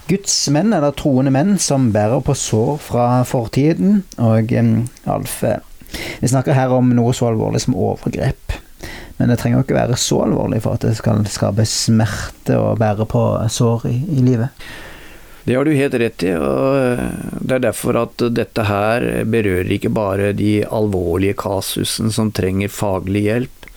Guds 0.07 0.37
menn, 0.55 0.71
eller 0.71 0.95
troende 0.95 1.33
menn, 1.35 1.57
som 1.59 1.89
bærer 1.91 2.23
på 2.23 2.31
sår 2.39 2.79
fra 2.85 3.07
fortiden. 3.27 4.05
Og 4.23 4.53
eh, 4.55 4.69
Alf, 5.11 5.41
eh, 5.43 5.59
vi 6.21 6.29
snakker 6.31 6.55
her 6.55 6.71
om 6.77 6.93
noe 6.95 7.11
så 7.11 7.27
alvorlig 7.33 7.65
som 7.65 7.75
overgrep. 7.75 8.55
Men 9.17 9.33
det 9.33 9.41
trenger 9.41 9.59
jo 9.59 9.65
ikke 9.65 9.81
være 9.81 9.99
så 9.99 10.21
alvorlig 10.29 10.61
for 10.63 10.79
at 10.79 10.87
det 10.87 10.93
skal 11.01 11.27
skape 11.27 11.67
smerte 11.67 12.55
å 12.55 12.71
bære 12.79 13.09
på 13.11 13.25
sår 13.51 13.85
i, 13.91 13.97
i 14.15 14.23
livet. 14.29 14.63
Det 15.43 15.55
har 15.55 15.65
du 15.65 15.73
helt 15.73 15.93
rett 15.97 16.23
i, 16.23 16.33
og 16.37 16.75
eh, 16.77 17.05
det 17.41 17.55
er 17.55 17.63
derfor 17.63 17.97
at 18.03 18.21
dette 18.29 18.65
her 18.67 19.05
berører 19.25 19.71
ikke 19.73 19.89
bare 19.93 20.33
de 20.37 20.61
alvorlige 20.69 21.39
kasusene 21.41 22.13
som 22.13 22.29
trenger 22.35 22.69
faglig 22.69 23.23
hjelp, 23.25 23.69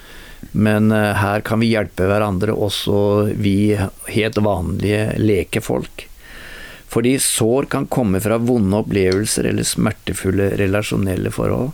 men 0.53 0.93
eh, 0.93 1.15
her 1.17 1.45
kan 1.47 1.63
vi 1.65 1.71
hjelpe 1.73 2.09
hverandre, 2.11 2.53
også 2.53 3.31
vi 3.33 3.79
helt 4.13 4.41
vanlige 4.45 5.15
lekefolk. 5.17 6.05
Fordi 6.95 7.17
sår 7.19 7.71
kan 7.73 7.89
komme 7.91 8.21
fra 8.23 8.37
vonde 8.39 8.83
opplevelser 8.85 9.49
eller 9.49 9.67
smertefulle 9.67 10.53
relasjonelle 10.61 11.33
forhold. 11.35 11.73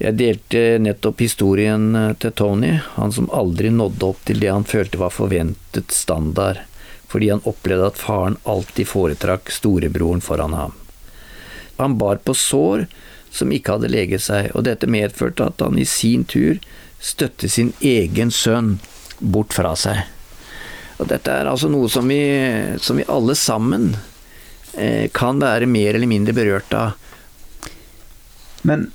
Jeg 0.00 0.16
delte 0.18 0.64
nettopp 0.82 1.22
historien 1.22 1.94
eh, 1.94 2.10
til 2.18 2.34
Tony, 2.34 2.74
han 2.96 3.14
som 3.14 3.30
aldri 3.30 3.70
nådde 3.70 4.10
opp 4.10 4.26
til 4.26 4.42
det 4.42 4.50
han 4.50 4.66
følte 4.66 4.98
var 4.98 5.14
forventet 5.14 5.94
standard 5.94 6.64
fordi 7.10 7.30
han 7.32 7.42
opplevde 7.48 7.90
at 7.90 7.98
faren 7.98 8.38
alltid 8.48 8.86
foretrakk 8.88 9.50
storebroren 9.50 10.22
foran 10.22 10.54
ham. 10.54 10.76
Han 11.80 11.98
bar 11.98 12.20
på 12.22 12.34
sår 12.34 12.86
som 13.30 13.52
ikke 13.54 13.76
hadde 13.76 13.90
leget 13.90 14.22
seg, 14.22 14.50
og 14.54 14.66
dette 14.66 14.90
medførte 14.90 15.48
at 15.50 15.62
han 15.62 15.78
i 15.78 15.86
sin 15.88 16.24
tur 16.28 16.58
støtte 17.00 17.48
sin 17.48 17.72
egen 17.80 18.30
sønn 18.34 18.78
bort 19.18 19.54
fra 19.56 19.74
seg. 19.78 20.04
Og 21.00 21.08
dette 21.08 21.32
er 21.32 21.48
altså 21.48 21.70
noe 21.72 21.88
som 21.90 22.08
vi, 22.10 22.20
som 22.82 22.98
vi 23.00 23.08
alle 23.08 23.34
sammen 23.38 23.94
eh, 24.76 25.08
kan 25.16 25.40
være 25.40 25.70
mer 25.70 25.96
eller 25.96 26.10
mindre 26.10 26.36
berørt 26.36 26.74
av. 26.76 26.98
Men 28.68 28.90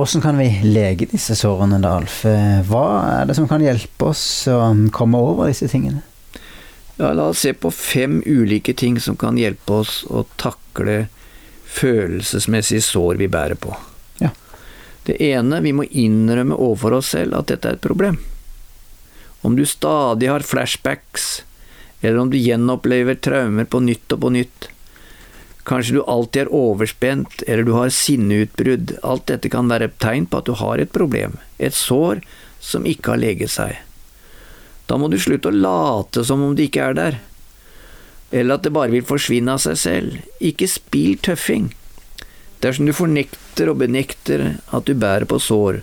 åssen 0.00 0.24
kan 0.24 0.38
vi 0.40 0.48
lege 0.64 1.10
disse 1.10 1.36
sårene, 1.36 1.82
da, 1.82 1.98
Alf? 2.00 2.22
Hva 2.70 2.86
er 3.20 3.28
det 3.28 3.36
som 3.36 3.50
kan 3.50 3.62
hjelpe 3.62 4.14
oss 4.14 4.24
å 4.48 4.62
komme 4.96 5.20
over 5.20 5.50
disse 5.52 5.68
tingene? 5.68 6.00
Ja, 7.00 7.12
la 7.12 7.30
oss 7.30 7.38
se 7.40 7.54
på 7.54 7.70
fem 7.70 8.22
ulike 8.26 8.74
ting 8.74 9.00
som 9.00 9.16
kan 9.16 9.38
hjelpe 9.40 9.72
oss 9.72 10.02
å 10.12 10.26
takle 10.36 11.06
følelsesmessige 11.64 12.84
sår 12.84 13.16
vi 13.22 13.28
bærer 13.32 13.56
på. 13.56 13.72
Ja. 14.20 14.28
Det 15.06 15.16
ene, 15.30 15.62
vi 15.64 15.72
må 15.72 15.86
innrømme 15.88 16.58
overfor 16.60 16.98
oss 16.98 17.14
selv 17.14 17.38
at 17.38 17.48
dette 17.48 17.72
er 17.72 17.78
et 17.78 17.86
problem. 17.86 18.20
Om 19.40 19.56
du 19.56 19.64
stadig 19.64 20.28
har 20.28 20.44
flashbacks, 20.44 21.40
eller 22.02 22.20
om 22.20 22.28
du 22.28 22.36
gjenopplever 22.36 23.16
traumer 23.16 23.64
på 23.64 23.80
nytt 23.80 24.12
og 24.12 24.20
på 24.26 24.36
nytt, 24.36 24.68
kanskje 25.64 26.02
du 26.02 26.04
alltid 26.04 26.42
er 26.44 26.54
overspent, 26.60 27.46
eller 27.46 27.64
du 27.64 27.78
har 27.80 27.96
sinneutbrudd, 27.96 28.98
alt 29.00 29.30
dette 29.32 29.48
kan 29.48 29.72
være 29.72 29.88
et 29.88 30.00
tegn 30.04 30.28
på 30.28 30.44
at 30.44 30.52
du 30.52 30.58
har 30.60 30.84
et 30.84 30.92
problem, 30.92 31.40
et 31.56 31.72
sår 31.72 32.20
som 32.60 32.84
ikke 32.84 33.14
har 33.14 33.24
leget 33.24 33.56
seg. 33.56 33.80
Da 34.90 34.96
må 34.98 35.06
du 35.06 35.20
slutte 35.22 35.52
å 35.52 35.54
late 35.54 36.24
som 36.26 36.40
om 36.42 36.56
de 36.58 36.66
ikke 36.66 36.88
er 36.90 36.96
der, 36.98 37.18
eller 38.34 38.58
at 38.58 38.64
det 38.66 38.72
bare 38.74 38.90
vil 38.90 39.06
forsvinne 39.06 39.54
av 39.54 39.62
seg 39.62 39.76
selv. 39.78 40.16
Ikke 40.42 40.66
spill 40.70 41.14
tøffing. 41.22 41.68
Dersom 42.62 42.88
du 42.90 42.94
fornekter 42.94 43.70
og 43.70 43.78
benekter 43.84 44.42
at 44.66 44.90
du 44.90 44.96
bærer 44.98 45.28
på 45.30 45.38
sår, 45.42 45.80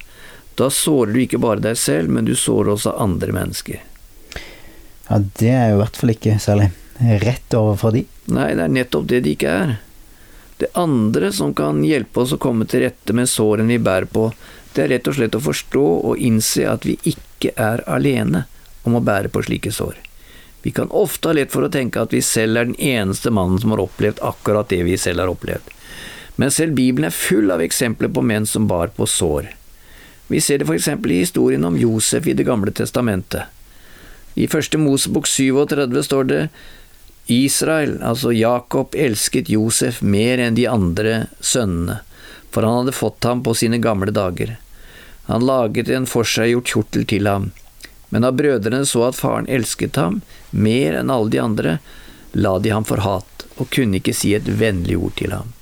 da 0.60 0.68
sårer 0.74 1.14
du 1.14 1.22
ikke 1.22 1.40
bare 1.40 1.64
deg 1.64 1.78
selv, 1.80 2.12
men 2.12 2.28
du 2.28 2.34
sårer 2.36 2.74
også 2.74 2.98
andre 3.00 3.32
mennesker. 3.36 3.80
Ja, 5.08 5.22
det 5.40 5.54
er 5.54 5.72
jo 5.72 5.78
i 5.78 5.82
hvert 5.86 6.00
fall 6.02 6.12
ikke 6.12 6.36
særlig 6.44 6.70
rett 7.24 7.56
overfor 7.56 7.96
de. 7.96 8.04
Nei, 8.36 8.50
det 8.60 8.66
er 8.66 8.76
nettopp 8.76 9.08
det 9.08 9.22
de 9.24 9.36
ikke 9.38 9.54
er. 9.54 9.74
Det 10.60 10.74
andre 10.76 11.32
som 11.32 11.54
kan 11.56 11.80
hjelpe 11.86 12.26
oss 12.26 12.36
å 12.36 12.42
komme 12.42 12.68
til 12.68 12.84
rette 12.84 13.16
med 13.16 13.30
sårene 13.32 13.78
vi 13.78 13.80
bærer 13.88 14.10
på, 14.12 14.28
det 14.74 14.84
er 14.84 14.94
rett 14.96 15.08
og 15.08 15.16
slett 15.16 15.38
å 15.38 15.44
forstå 15.48 15.88
og 16.12 16.20
innse 16.28 16.68
at 16.68 16.84
vi 16.90 16.98
ikke 17.08 17.56
er 17.56 17.86
alene 17.88 18.44
om 18.88 18.98
å 18.98 19.04
bære 19.04 19.32
på 19.34 19.44
slike 19.46 19.72
sår. 19.76 20.00
Vi 20.66 20.74
kan 20.76 20.90
ofte 20.92 21.30
ha 21.30 21.36
lett 21.38 21.54
for 21.54 21.64
å 21.64 21.72
tenke 21.72 22.02
at 22.02 22.16
vi 22.16 22.24
selv 22.26 22.60
er 22.60 22.70
den 22.70 22.80
eneste 22.82 23.32
mannen 23.32 23.60
som 23.62 23.76
har 23.76 23.84
opplevd 23.86 24.24
akkurat 24.26 24.72
det 24.72 24.82
vi 24.88 24.98
selv 25.00 25.24
har 25.24 25.32
opplevd. 25.32 25.70
Men 26.38 26.52
selv 26.54 26.76
Bibelen 26.78 27.08
er 27.10 27.16
full 27.16 27.54
av 27.54 27.64
eksempler 27.64 28.12
på 28.14 28.24
menn 28.26 28.46
som 28.46 28.68
bar 28.70 28.92
på 28.98 29.08
sår. 29.10 29.52
Vi 30.28 30.42
ser 30.44 30.60
det 30.60 30.68
eksempel 30.74 31.14
i 31.16 31.22
historien 31.22 31.64
om 31.66 31.78
Josef 31.80 32.28
i 32.28 32.36
Det 32.36 32.46
gamle 32.46 32.72
testamentet. 32.72 33.48
I 34.36 34.48
første 34.48 34.78
Mosebok 34.78 35.26
37 35.26 36.04
står 36.04 36.28
det 36.30 36.42
Israel, 37.28 37.98
altså 38.04 38.32
Jakob, 38.32 38.94
elsket 38.96 39.50
Josef 39.50 40.02
mer 40.02 40.38
enn 40.38 40.56
de 40.56 40.68
andre 40.70 41.28
sønnene, 41.40 42.02
for 42.52 42.64
han 42.64 42.84
hadde 42.84 42.96
fått 42.96 43.26
ham 43.28 43.42
på 43.44 43.56
sine 43.58 43.80
gamle 43.84 44.14
dager. 44.14 44.58
Han 45.28 45.48
laget 45.48 45.90
en 45.90 46.06
forseggjort 46.08 46.70
kjortel 46.72 47.08
til 47.10 47.28
ham, 47.28 47.50
men 48.10 48.24
da 48.24 48.32
brødrene 48.32 48.86
så 48.88 49.08
at 49.10 49.20
faren 49.20 49.50
elsket 49.52 50.00
ham 50.00 50.22
mer 50.52 50.96
enn 51.00 51.12
alle 51.12 51.34
de 51.34 51.42
andre, 51.44 51.78
la 52.32 52.58
de 52.60 52.72
ham 52.72 52.86
for 52.88 53.04
hat 53.04 53.46
og 53.58 53.70
kunne 53.74 54.00
ikke 54.00 54.16
si 54.16 54.34
et 54.38 54.48
vennlig 54.60 54.98
ord 55.00 55.16
til 55.20 55.34
ham. 55.34 55.54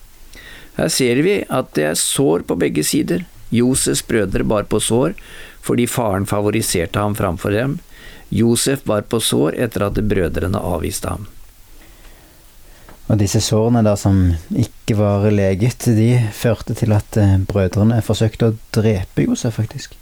Her 0.76 0.92
ser 0.92 1.22
vi 1.24 1.40
at 1.48 1.72
det 1.78 1.88
er 1.92 2.00
sår 2.00 2.44
på 2.50 2.58
begge 2.60 2.84
sider. 2.84 3.24
Josefs 3.56 4.04
brødre 4.04 4.44
bar 4.44 4.68
på 4.70 4.82
sår 4.84 5.16
fordi 5.66 5.88
faren 5.90 6.28
favoriserte 6.30 7.00
ham 7.02 7.16
framfor 7.18 7.56
dem. 7.56 7.80
Josef 8.30 8.84
bar 8.84 9.06
på 9.10 9.22
sår 9.24 9.56
etter 9.66 9.88
at 9.88 10.02
brødrene 10.10 10.60
avviste 10.60 11.10
ham. 11.10 11.26
Og 13.06 13.20
disse 13.22 13.40
sårene 13.46 13.84
da 13.86 13.94
som 13.98 14.18
ikke 14.50 14.98
var 14.98 15.28
leget, 15.30 15.86
de 15.98 16.10
førte 16.34 16.74
til 16.78 16.94
at 16.96 17.18
eh, 17.22 17.38
brødrene 17.46 18.02
forsøkte 18.06 18.50
å 18.50 18.56
drepe 18.74 19.28
Josef, 19.28 19.60
faktisk. 19.60 19.94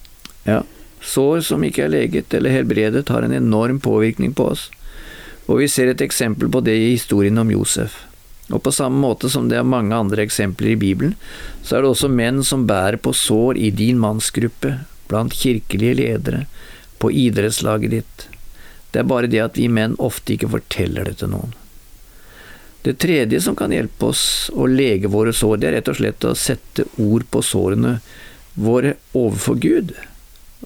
Ja. 0.48 0.62
Sår 1.04 1.42
som 1.44 1.64
ikke 1.68 1.86
er 1.86 1.92
leget 1.92 2.34
eller 2.34 2.54
helbredet, 2.54 3.10
har 3.12 3.26
en 3.26 3.36
enorm 3.36 3.80
påvirkning 3.84 4.34
på 4.34 4.48
oss. 4.54 4.70
Og 5.52 5.60
vi 5.60 5.68
ser 5.68 5.92
et 5.92 6.02
eksempel 6.02 6.50
på 6.52 6.64
det 6.64 6.76
i 6.80 6.92
historien 6.94 7.38
om 7.42 7.52
Josef. 7.52 8.06
Og 8.52 8.64
på 8.64 8.72
samme 8.76 9.00
måte 9.00 9.30
som 9.32 9.50
det 9.50 9.58
er 9.60 9.68
mange 9.68 9.96
andre 9.96 10.24
eksempler 10.24 10.74
i 10.74 10.80
Bibelen, 10.80 11.16
så 11.64 11.78
er 11.78 11.84
det 11.84 11.92
også 11.92 12.12
menn 12.12 12.42
som 12.44 12.68
bærer 12.68 13.00
på 13.00 13.14
sår 13.16 13.60
i 13.60 13.72
din 13.76 14.00
mannsgruppe, 14.00 14.78
blant 15.12 15.36
kirkelige 15.36 16.00
ledere, 16.00 16.46
på 17.00 17.12
idrettslaget 17.12 17.92
ditt. 17.92 18.28
Det 18.92 19.02
er 19.02 19.10
bare 19.10 19.28
det 19.32 19.42
at 19.44 19.60
vi 19.60 19.68
menn 19.72 19.98
ofte 20.00 20.36
ikke 20.36 20.52
forteller 20.54 21.10
det 21.10 21.18
til 21.20 21.34
noen. 21.34 21.56
Det 22.84 22.98
tredje 23.00 23.40
som 23.42 23.56
kan 23.56 23.72
hjelpe 23.72 24.10
oss 24.12 24.52
å 24.52 24.68
lege 24.68 25.12
våre 25.12 25.32
sår, 25.36 25.60
det 25.60 25.70
er 25.70 25.78
rett 25.78 25.92
og 25.92 26.00
slett 26.00 26.28
å 26.28 26.36
sette 26.36 26.84
ord 27.00 27.24
på 27.32 27.44
sårene 27.44 27.98
våre 28.60 28.98
overfor 29.16 29.56
Gud. 29.64 29.94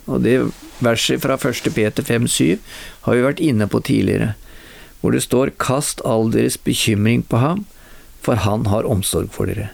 Og 0.06 0.22
det 0.24 0.52
verset 0.84 1.22
fra 1.24 1.38
1. 1.40 1.72
Peter 1.74 2.04
5,7 2.04 2.60
har 3.08 3.16
vi 3.16 3.26
vært 3.26 3.42
inne 3.44 3.68
på 3.68 3.82
tidligere, 3.82 4.36
hvor 5.02 5.12
det 5.12 5.24
står 5.24 5.54
'Kast 5.58 6.02
all 6.06 6.32
deres 6.32 6.58
bekymring 6.58 7.24
på 7.24 7.38
ham, 7.38 7.66
for 8.22 8.36
han 8.36 8.66
har 8.66 8.86
omsorg 8.86 9.32
for 9.32 9.46
dere'. 9.46 9.70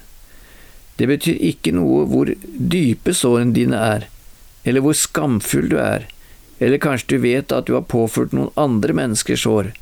Det 0.97 1.07
betyr 1.07 1.41
ikke 1.41 1.73
noe 1.73 2.05
hvor 2.05 2.29
dype 2.73 3.13
sårene 3.13 3.53
dine 3.53 3.75
er, 3.75 4.07
eller 4.65 4.81
hvor 4.81 4.93
skamfull 4.93 5.69
du 5.69 5.77
er, 5.77 6.05
eller 6.59 6.77
kanskje 6.77 7.15
du 7.15 7.17
vet 7.17 7.51
at 7.51 7.65
du 7.65 7.73
har 7.73 7.89
påført 7.89 8.31
noen 8.31 8.53
andre 8.55 8.93
mennesker 8.93 9.35
sår, 9.35 9.73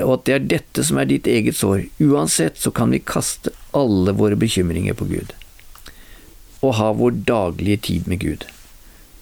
og 0.00 0.12
at 0.14 0.24
det 0.24 0.34
er 0.34 0.48
dette 0.54 0.84
som 0.84 0.98
er 0.98 1.10
ditt 1.10 1.26
eget 1.26 1.58
sår. 1.58 1.88
Uansett 2.00 2.56
så 2.56 2.70
kan 2.70 2.94
vi 2.94 3.02
kaste 3.02 3.52
alle 3.76 4.14
våre 4.16 4.38
bekymringer 4.38 4.94
på 4.94 5.10
Gud, 5.10 5.34
og 6.62 6.76
ha 6.78 6.92
vår 6.96 7.24
daglige 7.28 7.76
tid 7.90 8.08
med 8.08 8.22
Gud. 8.22 8.46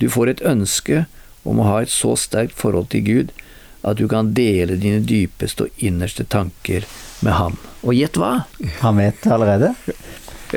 Du 0.00 0.08
får 0.08 0.32
et 0.32 0.42
ønske 0.48 1.04
om 1.44 1.60
å 1.60 1.68
ha 1.68 1.80
et 1.84 1.92
så 1.92 2.14
sterkt 2.16 2.56
forhold 2.56 2.88
til 2.92 3.04
Gud 3.04 3.34
at 3.84 4.00
du 4.00 4.06
kan 4.08 4.32
dele 4.36 4.78
dine 4.80 5.02
dypeste 5.04 5.66
og 5.66 5.84
innerste 5.84 6.24
tanker 6.28 6.86
med 7.24 7.36
ham. 7.36 7.56
Og 7.84 7.96
gjett 7.96 8.16
hva? 8.20 8.32
Han 8.80 9.00
vet 9.00 9.28
allerede? 9.28 9.74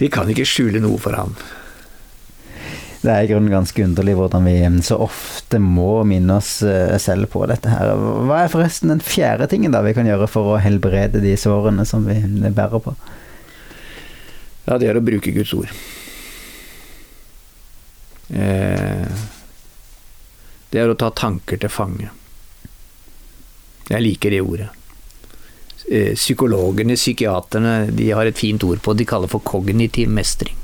vi 0.00 0.08
kan 0.12 0.28
ikke 0.32 0.48
skjule 0.48 0.80
noe 0.84 1.00
for 1.00 1.16
ham. 1.16 1.36
Det 3.04 3.12
er 3.12 3.26
i 3.26 3.28
grunnen 3.28 3.52
ganske 3.52 3.84
underlig 3.84 4.14
hvordan 4.16 4.46
vi 4.48 4.56
så 4.84 4.96
ofte 5.04 5.58
må 5.60 5.98
minne 6.08 6.38
oss 6.40 6.62
eh, 6.64 6.94
selv 6.96 7.28
på 7.34 7.42
dette 7.50 7.68
her. 7.68 7.92
Hva 8.24 8.44
er 8.44 8.52
forresten 8.52 8.94
den 8.94 9.04
fjerde 9.04 9.48
tingen 9.50 9.76
da 9.76 9.82
vi 9.84 9.92
kan 9.96 10.08
gjøre 10.08 10.28
for 10.30 10.54
å 10.54 10.62
helbrede 10.62 11.20
de 11.20 11.34
sårene 11.36 11.84
som 11.88 12.08
vi 12.08 12.16
bærer 12.48 12.80
på? 12.80 12.96
Ja, 14.64 14.80
det 14.80 14.88
er 14.88 14.96
å 14.96 15.04
bruke 15.04 15.34
Guds 15.36 15.52
ord. 15.52 15.68
Det 20.74 20.82
er 20.82 20.90
å 20.90 20.96
ta 20.98 21.12
tanker 21.14 21.60
til 21.62 21.70
fange. 21.70 22.08
Jeg 23.86 24.02
liker 24.02 24.34
det 24.34 24.40
ordet. 24.42 24.72
Eh, 25.86 26.16
psykologene, 26.18 26.96
psykiaterne, 26.98 27.92
de 27.94 28.08
har 28.10 28.26
et 28.26 28.38
fint 28.38 28.64
ord 28.66 28.82
på 28.82 28.94
det 28.94 29.04
de 29.04 29.08
kaller 29.12 29.30
for 29.30 29.44
kognitiv 29.46 30.10
mestring. 30.10 30.56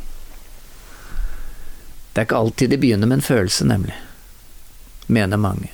Det 2.11 2.25
er 2.25 2.27
ikke 2.27 2.43
alltid 2.43 2.75
det 2.75 2.81
begynner 2.83 3.07
med 3.07 3.21
en 3.21 3.27
følelse, 3.29 3.69
nemlig. 3.71 3.95
Mener 5.07 5.39
mange. 5.39 5.71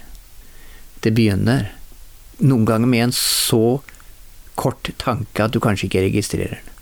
Det 1.01 1.15
begynner 1.17 1.71
noen 2.37 2.69
ganger 2.69 2.93
med 2.93 3.07
en 3.07 3.17
så 3.17 3.81
kort 4.55 4.91
tanke 5.01 5.49
at 5.49 5.57
du 5.57 5.63
kanskje 5.65 5.89
ikke 5.89 6.05
registrerer 6.11 6.59
den. 6.59 6.73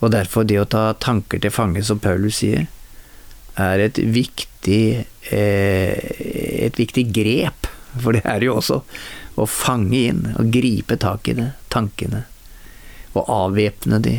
Og 0.00 0.16
derfor 0.16 0.48
det 0.48 0.56
å 0.56 0.64
ta 0.64 0.94
tanker 0.96 1.42
til 1.42 1.52
fange, 1.52 1.84
som 1.84 2.00
Paulus 2.00 2.40
sier, 2.40 2.64
er 3.60 3.86
et 3.86 3.98
viktig, 3.98 5.06
eh, 5.30 5.96
et 6.66 6.78
viktig 6.78 7.08
grep, 7.12 7.68
for 8.00 8.16
det 8.16 8.24
er 8.24 8.44
jo 8.46 8.56
også, 8.60 8.82
å 9.40 9.48
fange 9.48 9.96
inn 9.96 10.24
og 10.36 10.52
gripe 10.52 10.98
tak 11.00 11.28
i 11.32 11.36
det, 11.38 11.50
tankene, 11.72 12.24
og 13.16 13.28
avvæpne 13.28 14.00
de 14.04 14.16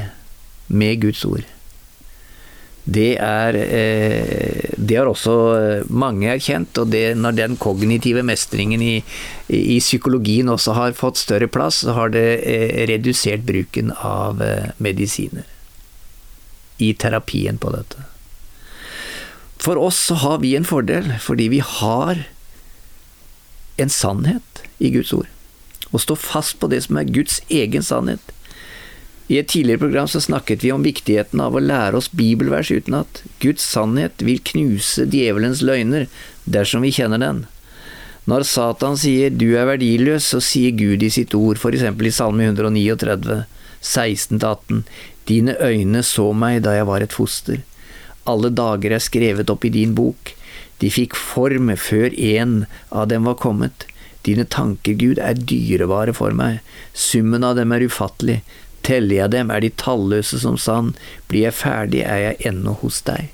med 0.73 1.01
Guds 1.01 1.23
ord. 1.25 1.45
Det 2.83 3.13
er 3.15 3.55
eh, 3.55 4.73
Det 4.75 4.97
har 4.97 5.07
også 5.07 5.35
eh, 5.55 5.85
mange 5.87 6.27
erkjent, 6.33 6.77
og 6.81 6.91
det, 6.91 7.15
når 7.15 7.37
den 7.37 7.57
kognitive 7.57 8.25
mestringen 8.27 8.81
i, 8.81 8.95
i, 9.47 9.79
psykologien 9.79 10.49
også 10.51 10.75
har 10.75 10.97
fått 10.97 11.21
større 11.21 11.47
plass, 11.47 11.85
så 11.85 11.95
har 11.95 12.11
det 12.13 12.27
redusert 12.89 13.45
bruken 13.47 13.93
av 13.95 14.43
medisiner 14.83 15.47
i 16.83 16.91
terapien 16.99 17.57
på 17.61 17.71
dette. 17.71 18.12
For 19.63 19.79
oss 19.79 19.99
så 20.09 20.17
har 20.19 20.41
vi 20.43 20.55
en 20.57 20.67
fordel, 20.67 21.13
fordi 21.23 21.47
vi 21.47 21.61
har 21.63 22.25
en 23.79 23.89
sannhet 23.89 24.63
i 24.83 24.91
Guds 24.91 25.13
ord. 25.15 25.29
Å 25.95 26.01
stå 26.03 26.17
fast 26.19 26.57
på 26.59 26.67
det 26.67 26.81
som 26.83 26.99
er 26.99 27.11
Guds 27.15 27.39
egen 27.47 27.85
sannhet. 27.85 28.33
I 29.31 29.39
et 29.39 29.47
tidligere 29.53 29.85
program 29.85 30.09
så 30.11 30.19
snakket 30.21 30.65
vi 30.65 30.73
om 30.75 30.83
viktigheten 30.83 31.39
av 31.39 31.55
å 31.55 31.63
lære 31.63 31.95
oss 31.95 32.11
bibelvers 32.11 32.73
utenat. 32.75 33.23
Guds 33.39 33.63
sannhet 33.63 34.25
vil 34.25 34.43
knuse 34.51 35.07
djevelens 35.07 35.63
løgner 35.63 36.09
dersom 36.43 36.83
vi 36.83 36.91
kjenner 36.91 37.23
den. 37.23 37.45
Når 38.27 38.43
Satan 38.47 38.99
sier 38.99 39.31
'du 39.31 39.55
er 39.55 39.67
verdiløs', 39.67 40.27
så 40.31 40.39
sier 40.43 40.71
Gud 40.71 41.03
i 41.03 41.09
sitt 41.09 41.33
ord, 41.35 41.57
f.eks. 41.57 41.83
i 41.83 42.11
Salme 42.11 42.43
139, 42.51 43.45
16-18, 43.81 44.83
'Dine 45.25 45.55
øyne 45.59 46.03
så 46.03 46.33
meg 46.33 46.63
da 46.63 46.75
jeg 46.75 46.87
var 46.87 47.01
et 47.01 47.15
foster'. 47.15 47.63
Alle 48.29 48.51
dager 48.53 48.95
er 48.95 49.03
skrevet 49.03 49.51
opp 49.51 49.65
i 49.67 49.73
din 49.73 49.95
bok. 49.97 50.33
De 50.79 50.91
fikk 50.91 51.15
form 51.19 51.71
før 51.79 52.13
en 52.13 52.63
av 52.89 53.09
dem 53.11 53.27
var 53.27 53.39
kommet. 53.41 53.87
Dine 54.23 54.45
tanker, 54.47 54.95
Gud, 54.95 55.19
er 55.19 55.35
dyrebare 55.35 56.15
for 56.15 56.35
meg, 56.35 56.61
summen 56.95 57.43
av 57.43 57.57
dem 57.59 57.73
er 57.75 57.83
ufattelig, 57.83 58.39
teller 58.87 59.17
jeg 59.17 59.33
dem, 59.35 59.51
er 59.51 59.63
de 59.63 59.71
talløse 59.79 60.39
som 60.39 60.55
sand, 60.59 60.95
blir 61.27 61.49
jeg 61.49 61.57
ferdig, 61.59 62.03
er 62.07 62.21
jeg 62.29 62.53
ennå 62.53 62.77
hos 62.79 63.01
deg. 63.07 63.31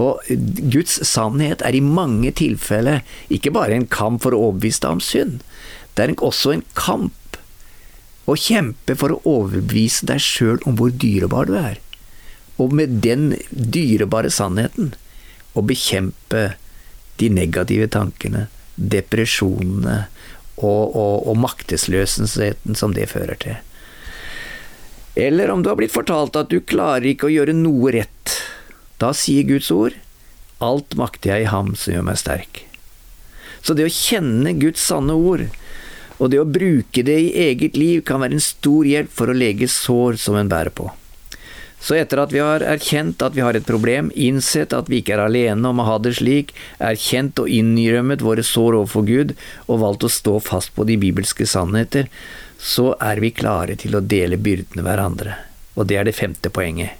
Og 0.00 0.24
Guds 0.72 0.98
sannhet 1.08 1.62
er 1.64 1.76
i 1.76 1.84
mange 1.84 2.32
tilfeller 2.36 3.04
ikke 3.32 3.52
bare 3.56 3.76
en 3.76 3.88
kamp 3.88 4.24
for 4.24 4.36
å 4.36 4.50
overbevise 4.50 4.84
deg 4.84 4.98
om 4.98 5.04
synd, 5.04 5.44
det 5.96 6.04
er 6.04 6.16
også 6.20 6.52
en 6.52 6.66
kamp 6.76 7.40
å 8.28 8.34
kjempe 8.40 8.96
for 8.98 9.14
å 9.14 9.20
overbevise 9.28 10.08
deg 10.08 10.20
sjøl 10.20 10.60
om 10.68 10.76
hvor 10.80 10.92
dyrebar 10.92 11.48
du 11.48 11.56
er, 11.60 11.80
og 12.56 12.72
med 12.76 13.00
den 13.04 13.34
dyrebare 13.50 14.30
sannheten 14.32 14.94
å 15.56 15.64
bekjempe 15.64 16.54
de 17.20 17.30
negative 17.32 17.88
tankene, 17.92 18.46
depresjonene 18.76 20.06
og, 20.56 20.96
og, 20.96 21.28
og 21.28 21.38
maktesløsheten 21.40 22.76
som 22.76 22.96
det 22.96 23.08
fører 23.12 23.40
til. 23.40 23.56
Eller 25.16 25.50
om 25.52 25.62
du 25.62 25.70
har 25.70 25.78
blitt 25.80 25.94
fortalt 25.94 26.36
at 26.36 26.52
du 26.52 26.60
klarer 26.60 27.08
ikke 27.12 27.30
å 27.30 27.32
gjøre 27.32 27.56
noe 27.56 27.92
rett. 27.94 28.36
Da 29.00 29.12
sier 29.16 29.46
Guds 29.48 29.70
ord 29.72 29.96
Alt 30.64 30.94
makter 30.96 31.34
jeg 31.34 31.44
i 31.44 31.50
ham 31.52 31.74
som 31.76 31.92
gjør 31.92 32.04
meg 32.06 32.16
sterk. 32.16 32.62
Så 33.60 33.74
det 33.76 33.84
å 33.84 33.92
kjenne 33.92 34.54
Guds 34.56 34.80
sanne 34.88 35.12
ord, 35.12 35.42
og 36.16 36.30
det 36.32 36.38
å 36.40 36.48
bruke 36.48 37.02
det 37.04 37.16
i 37.26 37.32
eget 37.50 37.76
liv, 37.76 38.00
kan 38.08 38.22
være 38.22 38.38
en 38.38 38.44
stor 38.44 38.88
hjelp 38.88 39.12
for 39.12 39.28
å 39.28 39.36
lege 39.36 39.68
sår 39.68 40.16
som 40.22 40.38
en 40.40 40.48
bærer 40.48 40.72
på. 40.72 40.88
Så 41.80 41.94
etter 41.94 42.18
at 42.22 42.32
vi 42.32 42.40
har 42.40 42.64
erkjent 42.64 43.20
at 43.22 43.36
vi 43.36 43.44
har 43.44 43.54
et 43.54 43.66
problem, 43.66 44.08
innsett 44.14 44.72
at 44.74 44.88
vi 44.90 45.02
ikke 45.02 45.14
er 45.16 45.26
alene 45.26 45.68
om 45.68 45.82
å 45.82 45.86
ha 45.86 45.96
det 46.02 46.16
slik, 46.18 46.54
erkjent 46.82 47.38
og 47.42 47.50
innrømmet 47.52 48.24
våre 48.24 48.42
sår 48.46 48.80
overfor 48.80 49.06
Gud, 49.06 49.34
og 49.68 49.82
valgt 49.84 50.06
å 50.08 50.12
stå 50.12 50.38
fast 50.42 50.72
på 50.74 50.86
de 50.88 50.96
bibelske 51.00 51.46
sannheter, 51.46 52.08
så 52.58 52.94
er 53.00 53.20
vi 53.22 53.34
klare 53.36 53.76
til 53.78 53.96
å 53.96 54.04
dele 54.04 54.40
byrdene 54.40 54.86
hverandre. 54.86 55.36
Og 55.76 55.86
det 55.86 56.00
er 56.00 56.08
det 56.08 56.16
femte 56.16 56.50
poenget. 56.50 56.96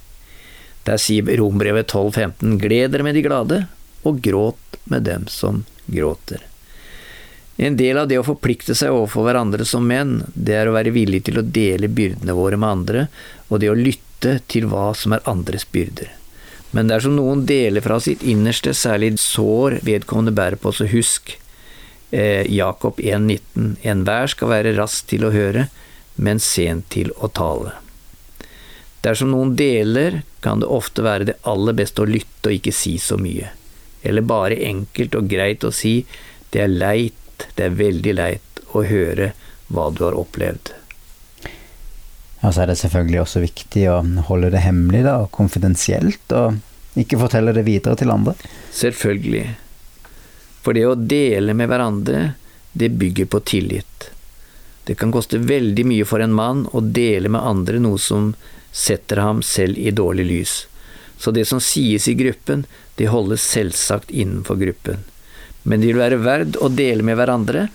Der 0.87 1.01
sier 1.03 1.27
Rombrevet 1.41 1.89
12,15.: 1.91 2.59
Gled 2.63 2.93
dere 2.93 3.03
med 3.03 3.17
de 3.17 3.25
glade, 3.25 3.63
og 4.07 4.21
gråt 4.23 4.79
med 4.85 5.03
dem 5.09 5.27
som 5.27 5.65
gråter. 5.87 6.45
En 7.57 7.77
del 7.77 7.99
av 7.99 8.09
det 8.09 8.19
å 8.21 8.27
forplikte 8.27 8.75
seg 8.77 8.93
overfor 8.93 9.25
hverandre 9.27 9.65
som 9.65 9.87
menn, 9.89 10.21
det 10.35 10.59
er 10.61 10.69
å 10.69 10.77
være 10.77 10.93
villig 10.93 11.23
til 11.27 11.41
å 11.41 11.43
dele 11.43 11.89
byrdene 11.89 12.37
våre 12.37 12.59
med 12.61 12.69
andre, 12.69 13.07
og 13.49 13.63
det 13.63 13.71
å 13.73 13.79
lytte 13.79 14.06
lytte 14.17 14.41
til 14.49 14.67
hva 14.67 14.95
som 14.95 15.13
er 15.13 15.25
andres 15.29 15.65
byrder. 15.65 16.11
Men 16.73 16.89
dersom 16.89 17.17
noen 17.17 17.47
deler 17.47 17.81
fra 17.81 17.99
sitt 18.01 18.23
innerste, 18.23 18.75
særlig 18.75 19.19
sår 19.19 19.81
vedkommende 19.83 20.33
bærer 20.33 20.57
på, 20.57 20.73
så 20.73 20.87
husk 20.87 21.39
eh, 22.11 22.45
Jakob 22.51 22.99
1,19 22.99 23.77
Enhver 23.83 24.27
skal 24.27 24.49
være 24.49 24.77
rask 24.77 25.07
til 25.09 25.25
å 25.25 25.33
høre, 25.33 25.69
men 26.17 26.41
sent 26.41 26.91
til 26.91 27.13
å 27.17 27.29
tale. 27.29 27.73
Dersom 29.03 29.31
noen 29.31 29.55
deler, 29.57 30.23
kan 30.41 30.61
det 30.61 30.67
ofte 30.67 31.03
være 31.03 31.29
det 31.29 31.39
aller 31.45 31.75
beste 31.77 32.03
å 32.03 32.09
lytte 32.09 32.51
og 32.51 32.57
ikke 32.57 32.75
si 32.75 32.97
så 32.99 33.17
mye. 33.19 33.53
Eller 34.03 34.23
bare 34.23 34.59
enkelt 34.67 35.15
og 35.15 35.29
greit 35.31 35.65
å 35.65 35.73
si 35.75 36.05
det 36.51 36.63
er 36.63 36.73
leit, 36.73 37.49
det 37.55 37.69
er 37.69 37.79
veldig 37.79 38.15
leit 38.17 38.61
å 38.75 38.83
høre 38.87 39.33
hva 39.69 39.91
du 39.91 40.05
har 40.07 40.19
opplevd. 40.19 40.73
Og 42.47 42.55
så 42.55 42.63
er 42.63 42.71
det 42.71 42.79
selvfølgelig 42.79 43.21
også 43.25 43.43
viktig 43.43 43.85
å 43.91 44.01
holde 44.29 44.53
det 44.55 44.63
hemmelig 44.63 45.03
da, 45.07 45.17
og 45.25 45.33
konfidensielt, 45.35 46.31
og 46.31 46.61
ikke 47.01 47.19
fortelle 47.19 47.55
det 47.57 47.65
videre 47.67 47.99
til 47.99 48.13
andre. 48.15 48.37
Selvfølgelig. 48.73 49.47
For 50.63 50.77
det 50.77 50.85
å 50.87 50.95
dele 50.95 51.57
med 51.59 51.71
hverandre, 51.73 52.21
det 52.73 52.93
bygger 53.01 53.27
på 53.33 53.43
tillit. 53.51 54.11
Det 54.87 54.95
kan 54.95 55.11
koste 55.11 55.43
veldig 55.43 55.89
mye 55.91 56.07
for 56.07 56.23
en 56.23 56.35
mann 56.37 56.63
å 56.71 56.85
dele 56.85 57.33
med 57.33 57.43
andre 57.43 57.83
noe 57.83 57.99
som 57.99 58.31
setter 58.71 59.19
ham 59.25 59.43
selv 59.43 59.81
i 59.83 59.91
dårlig 59.91 60.29
lys. 60.31 60.55
Så 61.19 61.33
det 61.35 61.49
som 61.51 61.59
sies 61.65 62.07
i 62.07 62.15
gruppen, 62.15 62.63
det 62.95 63.11
holdes 63.11 63.43
selvsagt 63.43 64.13
innenfor 64.15 64.61
gruppen. 64.61 65.03
Men 65.67 65.83
det 65.83 65.91
vil 65.91 66.03
være 66.05 66.23
verd 66.23 66.61
å 66.63 66.71
dele 66.71 67.03
med 67.03 67.19
hverandre, 67.19 67.67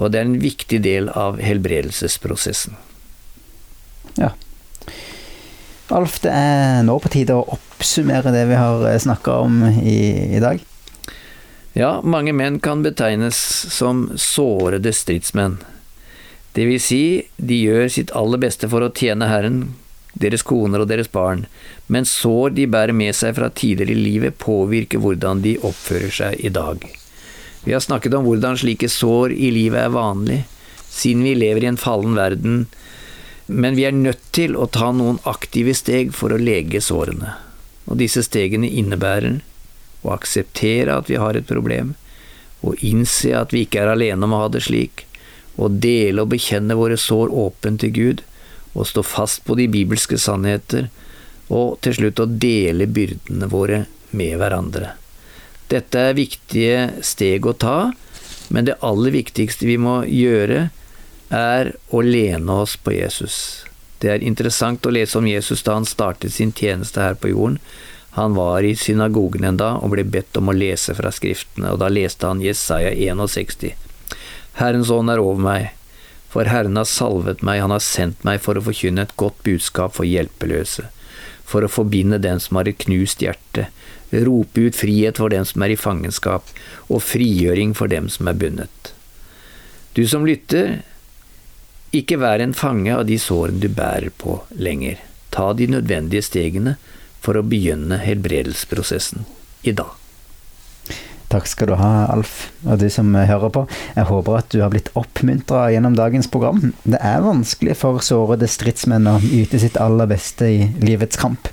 og 0.00 0.10
det 0.10 0.18
er 0.18 0.26
en 0.26 0.40
viktig 0.42 0.80
del 0.82 1.12
av 1.14 1.38
helbredelsesprosessen. 1.44 2.74
Ja. 4.18 4.32
Alf, 5.90 6.20
det 6.22 6.30
er 6.30 6.84
nå 6.86 6.96
på 7.02 7.10
tide 7.10 7.34
å 7.34 7.56
oppsummere 7.56 8.30
det 8.34 8.44
vi 8.50 8.58
har 8.58 8.84
eh, 8.86 8.98
snakka 9.02 9.40
om 9.42 9.64
i, 9.82 10.36
i, 10.36 10.40
dag. 10.42 10.62
Ja, 11.74 11.98
mange 12.02 12.34
menn 12.34 12.60
kan 12.62 12.84
betegnes 12.86 13.38
som 13.74 14.08
sårede 14.14 14.92
stridsmenn. 14.94 15.58
Det 16.54 16.66
vil 16.66 16.80
si, 16.82 17.02
de 17.36 17.58
gjør 17.58 17.90
sitt 17.90 18.14
aller 18.18 18.42
beste 18.42 18.70
for 18.70 18.86
å 18.86 18.92
tjene 18.94 19.30
Herren, 19.30 19.60
deres 20.14 20.42
koner 20.46 20.82
og 20.82 20.90
deres 20.90 21.10
barn, 21.10 21.44
men 21.86 22.06
sår 22.06 22.56
de 22.56 22.66
bærer 22.70 22.94
med 22.94 23.14
seg 23.14 23.36
fra 23.38 23.50
tidligere 23.50 23.94
i 23.94 24.02
livet, 24.06 24.38
påvirker 24.38 25.02
hvordan 25.02 25.42
de 25.42 25.56
oppfører 25.66 26.14
seg 26.14 26.42
i 26.42 26.50
dag. 26.54 26.86
Vi 27.62 27.74
har 27.74 27.82
snakket 27.82 28.14
om 28.18 28.26
hvordan 28.26 28.58
slike 28.58 28.88
sår 28.90 29.34
i 29.34 29.50
livet 29.54 29.84
er 29.84 29.94
vanlig, 29.94 30.42
siden 30.90 31.26
vi 31.26 31.36
lever 31.38 31.66
i 31.66 31.70
en 31.70 31.78
fallen 31.80 32.18
verden 32.18 32.64
men 33.50 33.74
vi 33.74 33.84
er 33.88 33.96
nødt 33.96 34.22
til 34.36 34.54
å 34.54 34.68
ta 34.70 34.92
noen 34.94 35.18
aktive 35.28 35.74
steg 35.74 36.12
for 36.14 36.30
å 36.30 36.38
lege 36.38 36.80
sårene. 36.84 37.34
Og 37.90 37.98
disse 37.98 38.22
stegene 38.22 38.68
innebærer 38.70 39.40
å 40.06 40.12
akseptere 40.14 40.94
at 40.94 41.10
vi 41.10 41.18
har 41.18 41.34
et 41.34 41.48
problem, 41.48 41.96
å 42.62 42.76
innse 42.86 43.32
at 43.34 43.54
vi 43.54 43.64
ikke 43.64 43.82
er 43.82 43.94
alene 43.94 44.26
om 44.26 44.36
å 44.36 44.44
ha 44.44 44.50
det 44.52 44.62
slik, 44.68 45.06
å 45.58 45.68
dele 45.68 46.22
og 46.22 46.30
bekjenne 46.32 46.76
våre 46.78 46.96
sår 47.00 47.32
åpent 47.34 47.82
til 47.82 47.94
Gud, 47.96 48.22
å 48.72 48.86
stå 48.86 49.02
fast 49.02 49.42
på 49.44 49.56
de 49.58 49.66
bibelske 49.72 50.18
sannheter, 50.20 50.88
og 51.50 51.80
til 51.82 51.96
slutt 51.96 52.22
å 52.22 52.30
dele 52.30 52.86
byrdene 52.86 53.48
våre 53.50 53.84
med 54.14 54.36
hverandre. 54.38 54.94
Dette 55.70 56.06
er 56.10 56.18
viktige 56.18 57.02
steg 57.06 57.46
å 57.46 57.54
ta, 57.54 57.90
men 58.50 58.66
det 58.66 58.78
aller 58.86 59.14
viktigste 59.14 59.66
vi 59.66 59.76
må 59.78 60.00
gjøre, 60.06 60.68
er 61.30 61.74
å 61.88 62.02
lene 62.02 62.60
oss 62.62 62.76
på 62.76 62.92
Jesus. 62.92 63.64
Det 64.02 64.10
er 64.10 64.24
interessant 64.24 64.86
å 64.86 64.92
lese 64.92 65.18
om 65.18 65.26
Jesus 65.28 65.62
da 65.62 65.76
han 65.76 65.86
startet 65.86 66.34
sin 66.34 66.52
tjeneste 66.56 67.02
her 67.02 67.14
på 67.14 67.30
jorden. 67.32 67.58
Han 68.16 68.34
var 68.34 68.66
i 68.66 68.74
synagogen 68.76 69.44
en 69.44 69.58
dag 69.60 69.84
og 69.84 69.92
ble 69.94 70.04
bedt 70.04 70.36
om 70.40 70.50
å 70.50 70.56
lese 70.56 70.96
fra 70.98 71.12
Skriftene, 71.14 71.70
og 71.70 71.78
da 71.82 71.90
leste 71.92 72.26
han 72.26 72.42
Jesaja 72.42 72.90
61. 72.90 73.76
Herrens 74.58 74.90
ånd 74.90 75.12
er 75.12 75.22
over 75.22 75.42
meg, 75.44 75.68
for 76.30 76.50
Herren 76.50 76.78
har 76.78 76.88
salvet 76.90 77.44
meg, 77.46 77.60
han 77.62 77.74
har 77.74 77.82
sendt 77.82 78.24
meg 78.26 78.42
for 78.42 78.58
å 78.58 78.64
forkynne 78.66 79.06
et 79.06 79.14
godt 79.18 79.38
budskap 79.46 79.94
for 79.94 80.08
hjelpeløse, 80.08 80.88
for 81.46 81.66
å 81.66 81.70
forbinde 81.70 82.18
den 82.22 82.42
som 82.42 82.58
har 82.58 82.70
et 82.70 82.82
knust 82.82 83.22
hjerte, 83.22 83.68
rope 84.10 84.66
ut 84.66 84.74
frihet 84.74 85.22
for 85.22 85.30
dem 85.30 85.46
som 85.46 85.62
er 85.62 85.74
i 85.74 85.78
fangenskap, 85.78 86.50
og 86.90 87.04
frigjøring 87.06 87.76
for 87.78 87.90
dem 87.90 88.10
som 88.10 88.30
er 88.30 88.38
bundet. 88.38 88.94
Du 89.94 90.02
som 90.06 90.26
lytter, 90.26 90.80
ikke 91.96 92.20
vær 92.22 92.42
en 92.42 92.54
fange 92.54 92.92
av 92.94 93.06
de 93.08 93.18
sårene 93.18 93.62
du 93.62 93.68
bærer 93.74 94.12
på 94.14 94.40
lenger. 94.54 95.00
Ta 95.34 95.52
de 95.54 95.66
nødvendige 95.70 96.26
stegene 96.26 96.76
for 97.22 97.38
å 97.38 97.46
begynne 97.46 98.00
helbredelsesprosessen 98.02 99.26
i 99.66 99.74
dag. 99.76 99.96
Takk 101.30 101.46
skal 101.46 101.68
du 101.70 101.76
ha, 101.78 102.08
Alf, 102.10 102.48
og 102.66 102.80
du 102.82 102.88
som 102.90 103.12
hører 103.14 103.52
på. 103.54 103.60
Jeg 103.94 104.08
håper 104.08 104.38
at 104.40 104.48
du 104.50 104.56
har 104.64 104.72
blitt 104.72 104.88
oppmuntra 104.98 105.68
gjennom 105.70 105.94
dagens 105.94 106.26
program. 106.26 106.72
Det 106.82 106.98
er 106.98 107.22
vanskelig 107.22 107.76
for 107.78 108.02
sårede 108.02 108.48
stridsmenn 108.50 109.06
å 109.06 109.20
yte 109.22 109.60
sitt 109.62 109.78
aller 109.78 110.10
beste 110.10 110.48
i 110.50 110.64
livets 110.82 111.20
kamp. 111.20 111.46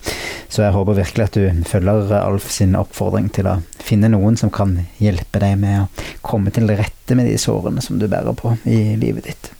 Så 0.49 0.63
jeg 0.63 0.73
håper 0.73 0.97
virkelig 0.97 1.27
at 1.27 1.37
du 1.37 1.61
følger 1.69 2.15
Alf 2.23 2.49
sin 2.55 2.73
oppfordring 2.79 3.29
til 3.35 3.51
å 3.51 3.59
finne 3.77 4.09
noen 4.09 4.39
som 4.39 4.49
kan 4.53 4.73
hjelpe 4.97 5.43
deg 5.45 5.59
med 5.61 5.83
å 5.83 6.09
komme 6.25 6.53
til 6.55 6.73
rette 6.73 7.13
med 7.13 7.29
de 7.29 7.37
sårene 7.37 7.83
som 7.85 8.01
du 8.01 8.09
bærer 8.09 8.33
på 8.33 8.57
i 8.65 8.97
livet 8.97 9.29
ditt. 9.29 9.53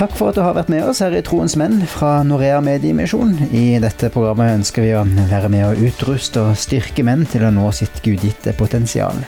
Takk 0.00 0.14
for 0.16 0.30
at 0.30 0.38
du 0.38 0.40
har 0.40 0.54
vært 0.56 0.70
med 0.72 0.80
oss 0.88 1.02
her 1.04 1.12
i 1.12 1.20
Troens 1.20 1.58
menn 1.60 1.82
fra 1.84 2.22
Norea 2.24 2.62
Mediemisjon. 2.64 3.34
I 3.52 3.76
dette 3.84 4.08
programmet 4.08 4.54
ønsker 4.54 4.86
vi 4.86 4.94
å 4.96 5.02
være 5.28 5.50
med 5.52 5.66
å 5.66 5.88
utruste 5.90 6.40
og 6.40 6.56
styrke 6.56 7.04
menn 7.04 7.26
til 7.28 7.44
å 7.44 7.50
nå 7.52 7.66
sitt 7.76 8.00
gudgitte 8.00 8.56
potensial. 8.56 9.20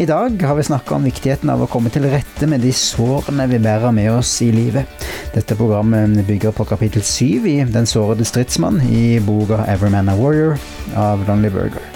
I 0.00 0.08
dag 0.08 0.40
har 0.48 0.56
vi 0.56 0.64
snakka 0.64 0.96
om 0.96 1.04
viktigheten 1.04 1.52
av 1.52 1.60
å 1.60 1.68
komme 1.68 1.92
til 1.92 2.08
rette 2.08 2.48
med 2.48 2.64
de 2.64 2.72
sårene 2.72 3.44
vi 3.52 3.60
bærer 3.60 3.92
med 3.92 4.08
oss 4.14 4.32
i 4.40 4.48
livet. 4.56 4.88
Dette 5.36 5.60
programmet 5.60 6.24
bygger 6.24 6.56
på 6.56 6.70
kapittel 6.72 7.04
syv 7.04 7.52
i 7.52 7.58
Den 7.68 7.84
sårede 7.84 8.24
stridsmann 8.24 8.80
i 8.88 9.18
boka 9.20 9.60
'Every 9.66 9.92
Man 9.92 10.08
a 10.08 10.16
Warrior' 10.16 10.56
av 10.96 11.28
Lonely 11.28 11.52
Burger. 11.52 11.91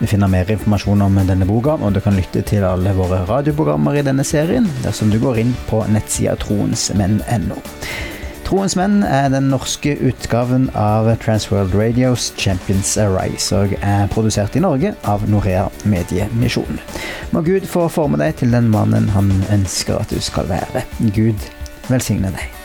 Du 0.00 0.06
finner 0.06 0.30
mer 0.30 0.48
informasjon 0.50 1.02
om 1.04 1.20
denne 1.26 1.46
boka, 1.48 1.76
og 1.78 1.94
du 1.94 2.00
kan 2.04 2.16
lytte 2.16 2.42
til 2.46 2.64
alle 2.66 2.94
våre 2.96 3.22
radioprogrammer 3.28 3.98
i 3.98 4.06
denne 4.06 4.24
serien 4.26 4.68
dersom 4.84 5.12
du 5.12 5.18
går 5.22 5.42
inn 5.42 5.52
på 5.68 5.82
nettsida 5.92 6.38
troensmenn.no. 6.42 7.60
Troens 8.52 8.74
menn 8.76 8.98
er 9.08 9.30
den 9.32 9.46
norske 9.48 9.94
utgaven 10.04 10.66
av 10.76 11.06
Transworld 11.22 11.72
Radios 11.72 12.26
Champions 12.36 12.90
Arise 13.00 13.62
og 13.62 13.72
er 13.80 14.10
produsert 14.12 14.58
i 14.58 14.60
Norge 14.60 14.92
av 15.08 15.24
Norea 15.24 15.70
Mediemisjon. 15.88 16.82
Må 17.32 17.40
Gud 17.46 17.64
få 17.64 17.86
forme 17.88 18.20
deg 18.20 18.36
til 18.42 18.52
den 18.52 18.68
mannen 18.74 19.08
han 19.16 19.32
ønsker 19.54 20.02
at 20.02 20.12
du 20.12 20.20
skal 20.20 20.52
være. 20.52 20.84
Gud 21.16 21.48
velsigne 21.88 22.34
deg. 22.36 22.61